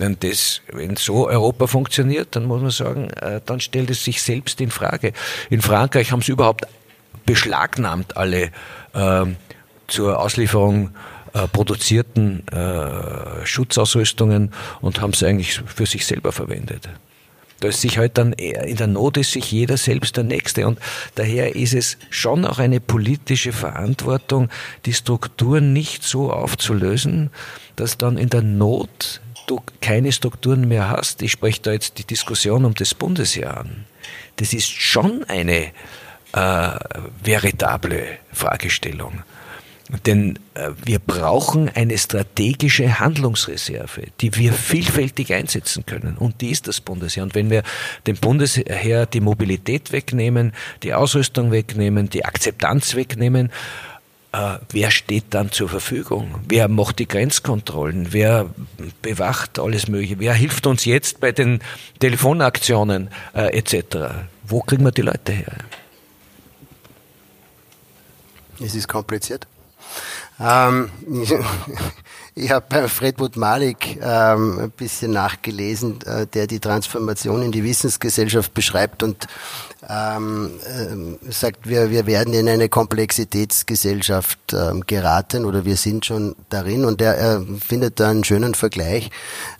[0.00, 4.22] Wenn, das, wenn so Europa funktioniert, dann muss man sagen, äh, dann stellt es sich
[4.22, 5.12] selbst in Frage.
[5.50, 6.66] In Frankreich haben sie überhaupt
[7.26, 8.50] beschlagnahmt alle
[8.94, 9.26] äh,
[9.88, 10.92] zur Auslieferung
[11.34, 16.88] äh, produzierten äh, Schutzausrüstungen und haben sie eigentlich für sich selber verwendet.
[17.60, 20.66] Da ist sich halt dann in der Not ist sich jeder selbst der Nächste.
[20.66, 20.78] Und
[21.16, 24.48] daher ist es schon auch eine politische Verantwortung,
[24.86, 27.30] die Strukturen nicht so aufzulösen,
[27.76, 29.20] dass dann in der Not
[29.50, 31.22] du keine Strukturen mehr hast.
[31.22, 33.84] Ich spreche da jetzt die Diskussion um das Bundesjahr an.
[34.36, 35.72] Das ist schon eine
[36.32, 36.70] äh,
[37.22, 39.22] veritable Fragestellung.
[40.06, 46.16] Denn äh, wir brauchen eine strategische Handlungsreserve, die wir vielfältig einsetzen können.
[46.16, 47.24] Und die ist das Bundesheer.
[47.24, 47.64] Und wenn wir
[48.06, 50.52] dem Bundesheer die Mobilität wegnehmen,
[50.84, 53.50] die Ausrüstung wegnehmen, die Akzeptanz wegnehmen,
[54.32, 56.36] äh, wer steht dann zur Verfügung?
[56.46, 58.12] Wer macht die Grenzkontrollen?
[58.12, 58.50] Wer
[59.02, 60.20] bewacht alles Mögliche?
[60.20, 61.60] Wer hilft uns jetzt bei den
[61.98, 63.96] Telefonaktionen äh, etc.?
[64.44, 65.56] Wo kriegen wir die Leute her?
[68.60, 69.46] Es ist kompliziert.
[70.38, 70.90] Ähm,
[72.34, 77.64] ich, habe bei Fredwood Malik ähm, ein bisschen nachgelesen, äh, der die Transformation in die
[77.64, 79.26] Wissensgesellschaft beschreibt und
[79.88, 86.36] ähm, äh, sagt, wir, wir werden in eine Komplexitätsgesellschaft ähm, geraten oder wir sind schon
[86.48, 89.10] darin und er, er findet da einen schönen Vergleich.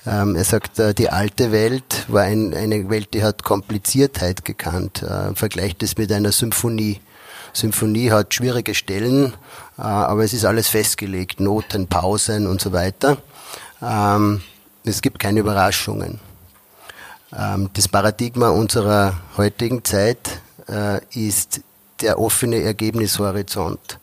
[0.07, 5.03] Ähm, er sagt, äh, die alte Welt war ein, eine Welt, die hat Kompliziertheit gekannt,
[5.03, 7.01] äh, vergleicht es mit einer Symphonie.
[7.53, 9.35] Symphonie hat schwierige Stellen,
[9.79, 13.19] äh, aber es ist alles festgelegt, Noten, Pausen und so weiter.
[13.83, 14.43] Ähm,
[14.85, 16.21] es gibt keine Überraschungen.
[17.37, 21.61] Ähm, das Paradigma unserer heutigen Zeit äh, ist
[22.01, 23.99] der offene Ergebnishorizont.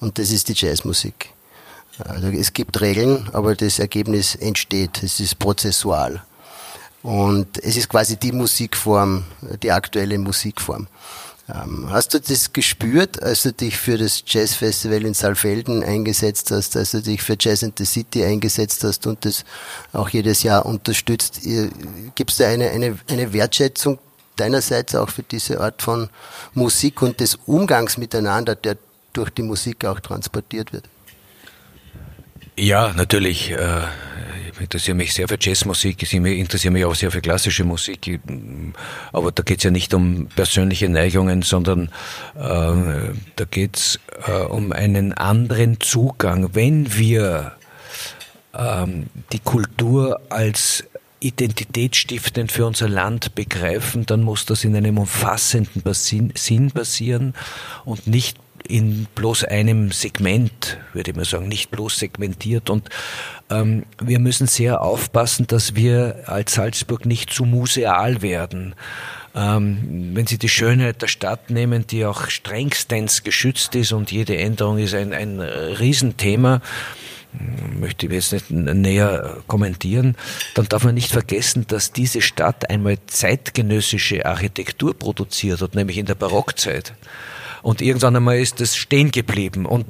[0.00, 1.30] Und das ist die Jazzmusik.
[1.98, 5.02] Also es gibt Regeln, aber das Ergebnis entsteht.
[5.02, 6.22] Es ist prozessual.
[7.02, 9.24] Und es ist quasi die Musikform,
[9.62, 10.86] die aktuelle Musikform.
[11.46, 16.74] Ähm, hast du das gespürt, als du dich für das Jazzfestival in Saalfelden eingesetzt hast,
[16.76, 19.44] als du dich für Jazz in the City eingesetzt hast und das
[19.92, 21.40] auch jedes Jahr unterstützt?
[22.14, 23.98] Gibt es da eine, eine, eine Wertschätzung
[24.36, 26.08] deinerseits auch für diese Art von
[26.54, 28.78] Musik und des Umgangs miteinander, der
[29.12, 30.88] durch die Musik auch transportiert wird?
[32.56, 33.54] Ja, natürlich.
[34.60, 38.20] Interessiere mich sehr für Jazzmusik, ich interessiere mich auch sehr für klassische Musik,
[39.12, 41.88] aber da geht es ja nicht um persönliche Neigungen, sondern
[42.34, 46.54] äh, da geht es äh, um einen anderen Zugang.
[46.54, 47.52] Wenn wir
[48.56, 50.84] ähm, die Kultur als
[51.20, 57.34] identitätsstiftend für unser Land begreifen, dann muss das in einem umfassenden Sinn passieren
[57.84, 58.36] und nicht
[58.66, 62.70] in bloß einem Segment, würde ich mal sagen, nicht bloß segmentiert.
[62.70, 62.88] Und
[63.50, 68.74] ähm, wir müssen sehr aufpassen, dass wir als Salzburg nicht zu museal werden.
[69.34, 74.36] Ähm, wenn Sie die Schönheit der Stadt nehmen, die auch strengstens geschützt ist und jede
[74.38, 76.62] Änderung ist ein, ein Riesenthema,
[77.78, 80.16] möchte ich jetzt nicht näher kommentieren,
[80.54, 86.06] dann darf man nicht vergessen, dass diese Stadt einmal zeitgenössische Architektur produziert hat, nämlich in
[86.06, 86.94] der Barockzeit.
[87.64, 89.64] Und irgendwann einmal ist das stehen geblieben.
[89.64, 89.86] Und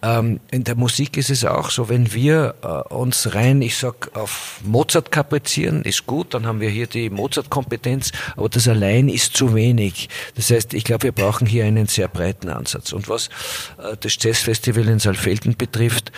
[0.00, 4.16] ähm, in der Musik ist es auch so, wenn wir äh, uns rein, ich sag,
[4.16, 9.36] auf Mozart kaprizieren, ist gut, dann haben wir hier die Mozart-Kompetenz, aber das allein ist
[9.36, 10.08] zu wenig.
[10.34, 12.94] Das heißt, ich glaube, wir brauchen hier einen sehr breiten Ansatz.
[12.94, 13.28] Und was
[13.76, 16.12] äh, das Jazzfestival in Saalfelden betrifft,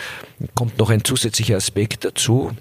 [0.55, 2.53] kommt noch ein zusätzlicher Aspekt dazu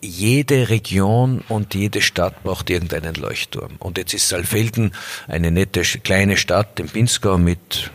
[0.00, 3.72] jede Region und jede Stadt braucht irgendeinen Leuchtturm.
[3.78, 4.92] Und jetzt ist Saalfelden
[5.26, 7.90] eine nette kleine Stadt im Pinzgau mit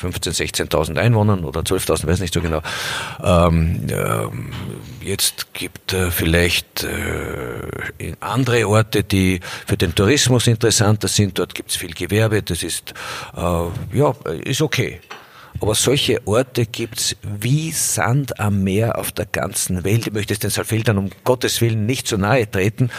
[0.00, 2.62] 15.000, 16.000 Einwohnern oder 12.000, weiß nicht so genau.
[3.22, 11.38] Ähm, äh, jetzt gibt äh, vielleicht äh, andere Orte, die für den Tourismus interessanter sind.
[11.38, 12.42] Dort gibt es viel Gewerbe.
[12.42, 12.94] Das ist
[13.36, 15.00] äh, ja ist okay.
[15.58, 20.06] Aber solche Orte gibt's wie Sand am Meer auf der ganzen Welt.
[20.06, 22.90] Ich möchte es den Saalfeldern um Gottes Willen nicht zu nahe treten,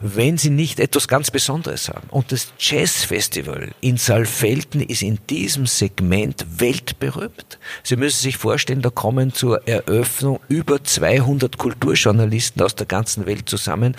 [0.00, 2.08] wenn sie nicht etwas ganz Besonderes haben.
[2.10, 7.58] Und das Jazzfestival in Saalfelden ist in diesem Segment weltberühmt.
[7.82, 13.48] Sie müssen sich vorstellen, da kommen zur Eröffnung über 200 Kulturjournalisten aus der ganzen Welt
[13.48, 13.94] zusammen.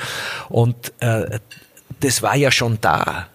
[0.49, 1.39] Und äh,
[1.99, 3.27] das war ja schon da.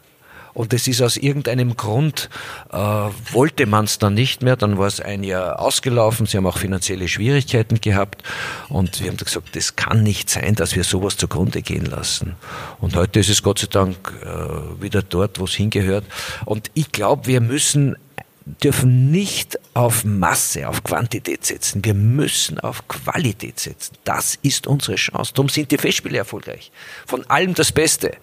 [0.57, 2.30] Und es ist aus irgendeinem Grund,
[2.72, 6.46] äh, wollte man es dann nicht mehr, dann war es ein Jahr ausgelaufen, sie haben
[6.46, 8.22] auch finanzielle Schwierigkeiten gehabt
[8.70, 12.36] und wir haben gesagt, das kann nicht sein, dass wir sowas zugrunde gehen lassen.
[12.80, 16.07] Und heute ist es Gott sei Dank äh, wieder dort, wo es hingehört.
[16.46, 17.96] Und ich glaube, wir müssen
[18.46, 21.84] dürfen nicht auf Masse, auf Quantität setzen.
[21.84, 23.94] Wir müssen auf Qualität setzen.
[24.04, 25.32] Das ist unsere Chance.
[25.34, 26.70] Darum sind die Festspiele erfolgreich.
[27.07, 28.16] Von allem das Beste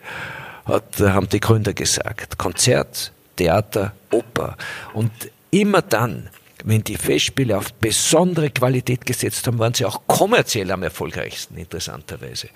[0.66, 2.38] hat, haben die Gründer gesagt.
[2.38, 4.58] Konzert, Theater, Oper.
[4.94, 5.12] Und
[5.52, 6.30] immer dann,
[6.64, 12.50] wenn die Festspiele auf besondere Qualität gesetzt haben, waren sie auch kommerziell am erfolgreichsten, interessanterweise.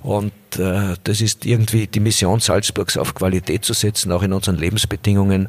[0.00, 4.56] Und äh, das ist irgendwie die Mission Salzburgs, auf Qualität zu setzen, auch in unseren
[4.56, 5.48] Lebensbedingungen.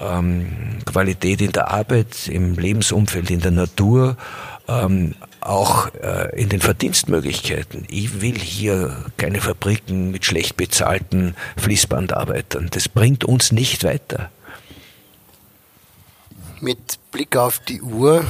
[0.00, 4.16] Ähm, Qualität in der Arbeit, im Lebensumfeld, in der Natur,
[4.68, 7.86] ähm, auch äh, in den Verdienstmöglichkeiten.
[7.88, 12.68] Ich will hier keine Fabriken mit schlecht bezahlten Fließbandarbeitern.
[12.70, 14.30] Das bringt uns nicht weiter.
[16.60, 18.24] Mit Blick auf die Uhr,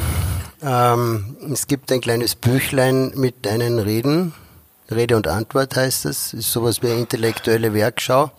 [0.63, 4.35] ähm, es gibt ein kleines Büchlein mit deinen Reden.
[4.91, 6.35] Rede und Antwort heißt es.
[6.35, 8.31] Ist sowas wie eine intellektuelle Werkschau.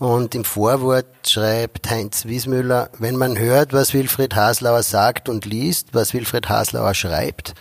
[0.00, 5.88] Und im Vorwort schreibt Heinz Wiesmüller, wenn man hört, was Wilfried Haslauer sagt und liest,
[5.92, 7.52] was Wilfried Haslauer schreibt,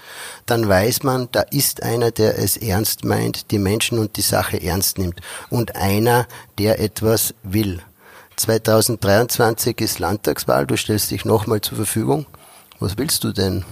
[0.45, 4.63] dann weiß man, da ist einer, der es ernst meint, die Menschen und die Sache
[4.63, 5.19] ernst nimmt
[5.49, 6.27] und einer,
[6.57, 7.81] der etwas will.
[8.37, 12.25] 2023 ist Landtagswahl, du stellst dich nochmal zur Verfügung.
[12.79, 13.65] Was willst du denn?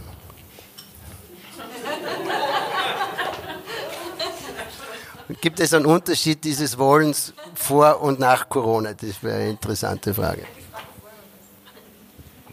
[5.42, 8.94] Gibt es einen Unterschied dieses Wollens vor und nach Corona?
[8.94, 10.44] Das wäre eine interessante Frage.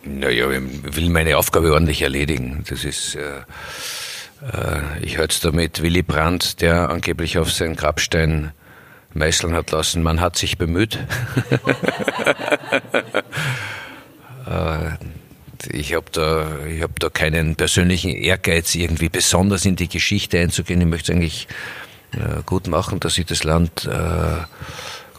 [0.03, 2.64] Naja, ich will meine Aufgabe ordentlich erledigen.
[2.68, 3.39] Das ist, äh,
[4.53, 8.53] äh, ich es damit Willy Brandt, der angeblich auf seinen Grabstein
[9.14, 10.99] meißeln hat lassen, man hat sich bemüht.
[14.47, 14.91] äh,
[15.70, 20.81] ich habe da, ich hab da keinen persönlichen Ehrgeiz, irgendwie besonders in die Geschichte einzugehen.
[20.81, 21.47] Ich möchte eigentlich
[22.46, 24.44] gut machen, dass sich das Land äh,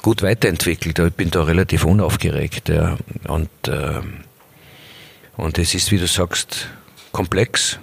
[0.01, 0.99] gut weiterentwickelt.
[0.99, 2.69] Ich bin da relativ unaufgeregt.
[2.69, 2.97] Ja.
[3.27, 4.01] Und, äh,
[5.37, 6.67] und es ist, wie du sagst,
[7.11, 7.79] komplex,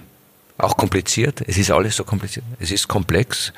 [0.57, 1.43] auch kompliziert.
[1.47, 2.45] Es ist alles so kompliziert.
[2.59, 3.51] Es ist komplex.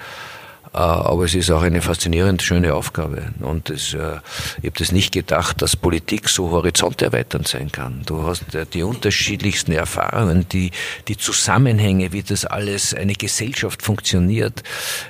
[0.76, 3.34] Äh, aber es ist auch eine faszinierend schöne Aufgabe.
[3.40, 4.18] Und es, äh,
[4.58, 8.02] ich habe das nicht gedacht, dass Politik so horizonterweiternd sein kann.
[8.06, 10.72] Du hast äh, die unterschiedlichsten Erfahrungen, die,
[11.08, 14.64] die Zusammenhänge, wie das alles, eine Gesellschaft funktioniert,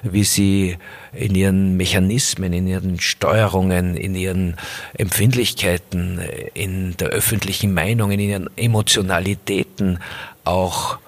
[0.04, 0.78] wie sie
[1.14, 4.58] in ihren Mechanismen, in ihren Steuerungen, in ihren
[4.94, 6.20] Empfindlichkeiten,
[6.54, 10.00] in der öffentlichen Meinung, in ihren Emotionalitäten
[10.44, 11.00] auch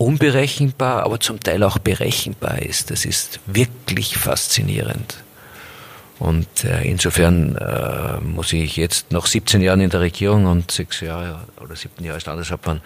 [0.00, 2.90] unberechenbar, aber zum Teil auch berechenbar ist.
[2.90, 5.16] Das ist wirklich faszinierend.
[6.18, 11.00] Und äh, insofern äh, muss ich jetzt nach 17 Jahren in der Regierung und sechs
[11.00, 12.80] Jahre oder siebten Jahre als Landeshauptmann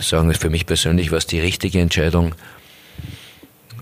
[0.00, 2.34] sagen, für mich persönlich war es die richtige Entscheidung,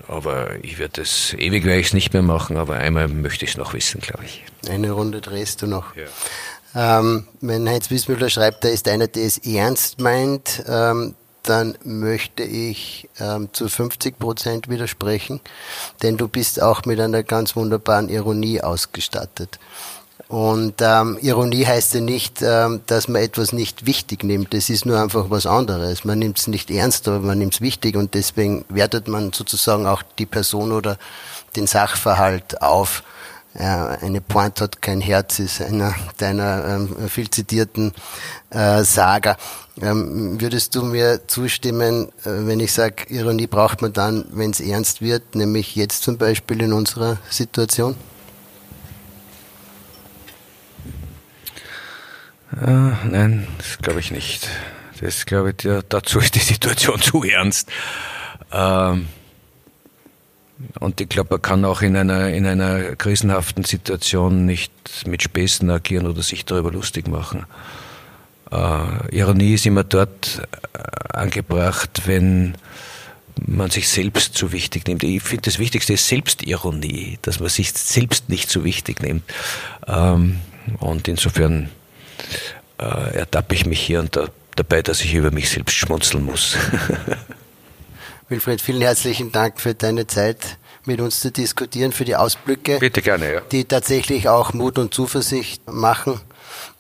[0.09, 3.53] aber ich werde es ewig werde ich es nicht mehr machen, aber einmal möchte ich
[3.53, 4.45] es noch wissen, glaube ich.
[4.69, 5.95] Eine Runde drehst du noch.
[5.95, 6.99] Ja.
[6.99, 11.15] Ähm, wenn Heinz Wiesmüller schreibt, da ist einer, der es ernst meint, ähm,
[11.49, 15.41] dann möchte ich ähm, zu 50 Prozent widersprechen,
[16.03, 19.59] denn du bist auch mit einer ganz wunderbaren Ironie ausgestattet.
[20.29, 24.55] Und ähm, Ironie heißt ja nicht, ähm, dass man etwas nicht wichtig nimmt.
[24.55, 26.05] Es ist nur einfach was anderes.
[26.05, 29.87] Man nimmt es nicht ernst, aber man nimmt es wichtig und deswegen wertet man sozusagen
[29.87, 30.99] auch die Person oder
[31.55, 33.05] den Sachverhalt auf.
[33.59, 37.95] Ja, eine Pointe hat kein Herz ist einer deiner ähm, viel zitierten
[38.51, 39.37] äh, Saga.
[39.81, 44.61] Ähm, würdest du mir zustimmen, äh, wenn ich sage, Ironie braucht man dann, wenn es
[44.61, 47.95] ernst wird, nämlich jetzt zum Beispiel in unserer Situation?
[52.53, 52.71] Äh,
[53.11, 54.49] nein, das glaube ich nicht.
[55.01, 57.69] Das glaube ich, dazu ist die Situation zu ernst.
[58.51, 59.09] Ähm,
[60.81, 64.73] und ich glaube, man kann auch in einer, in einer krisenhaften Situation nicht
[65.07, 67.45] mit Späßen agieren oder sich darüber lustig machen.
[68.51, 70.43] Äh, Ironie ist immer dort
[70.73, 72.57] äh, angebracht, wenn
[73.45, 75.03] man sich selbst zu wichtig nimmt.
[75.03, 79.25] Ich finde, das Wichtigste ist Selbstironie, dass man sich selbst nicht zu wichtig nimmt.
[79.87, 80.41] Ähm,
[80.79, 81.71] und insofern
[82.79, 86.57] äh, ertappe ich mich hier und da, dabei, dass ich über mich selbst schmunzeln muss.
[88.29, 92.79] Wilfried, vielen herzlichen Dank für deine Zeit, mit uns zu diskutieren, für die Ausblicke.
[92.79, 93.41] Bitte gerne, ja.
[93.53, 96.21] Die tatsächlich auch Mut und Zuversicht machen.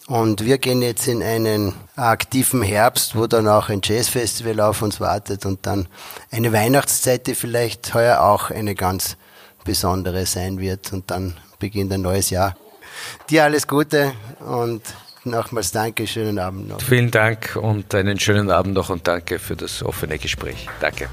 [0.08, 5.00] Und wir gehen jetzt in einen aktiven Herbst, wo dann auch ein Jazzfestival auf uns
[5.00, 5.88] wartet und dann
[6.30, 9.16] eine Weihnachtszeit, die vielleicht heuer auch eine ganz
[9.64, 10.92] besondere sein wird.
[10.92, 12.56] Und dann beginnt ein neues Jahr.
[13.28, 14.82] Dir alles Gute und
[15.24, 16.80] nochmals danke, schönen Abend noch.
[16.80, 20.68] Vielen Dank und einen schönen Abend noch und danke für das offene Gespräch.
[20.80, 21.08] Danke.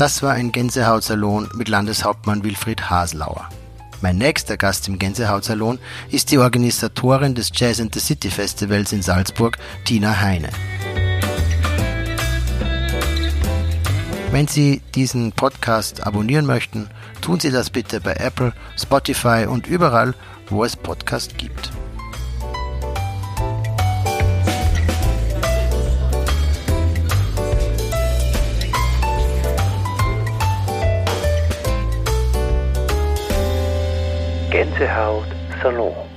[0.00, 3.50] Das war ein Gänsehautsalon mit Landeshauptmann Wilfried Haslauer.
[4.00, 5.78] Mein nächster Gast im Gänsehautsalon
[6.10, 10.48] ist die Organisatorin des Jazz and the City Festivals in Salzburg, Tina Heine.
[14.30, 16.88] Wenn Sie diesen Podcast abonnieren möchten,
[17.20, 20.14] tun Sie das bitte bei Apple, Spotify und überall,
[20.48, 21.70] wo es Podcast gibt.
[34.50, 35.28] Gänsehaut
[35.62, 36.09] Salon.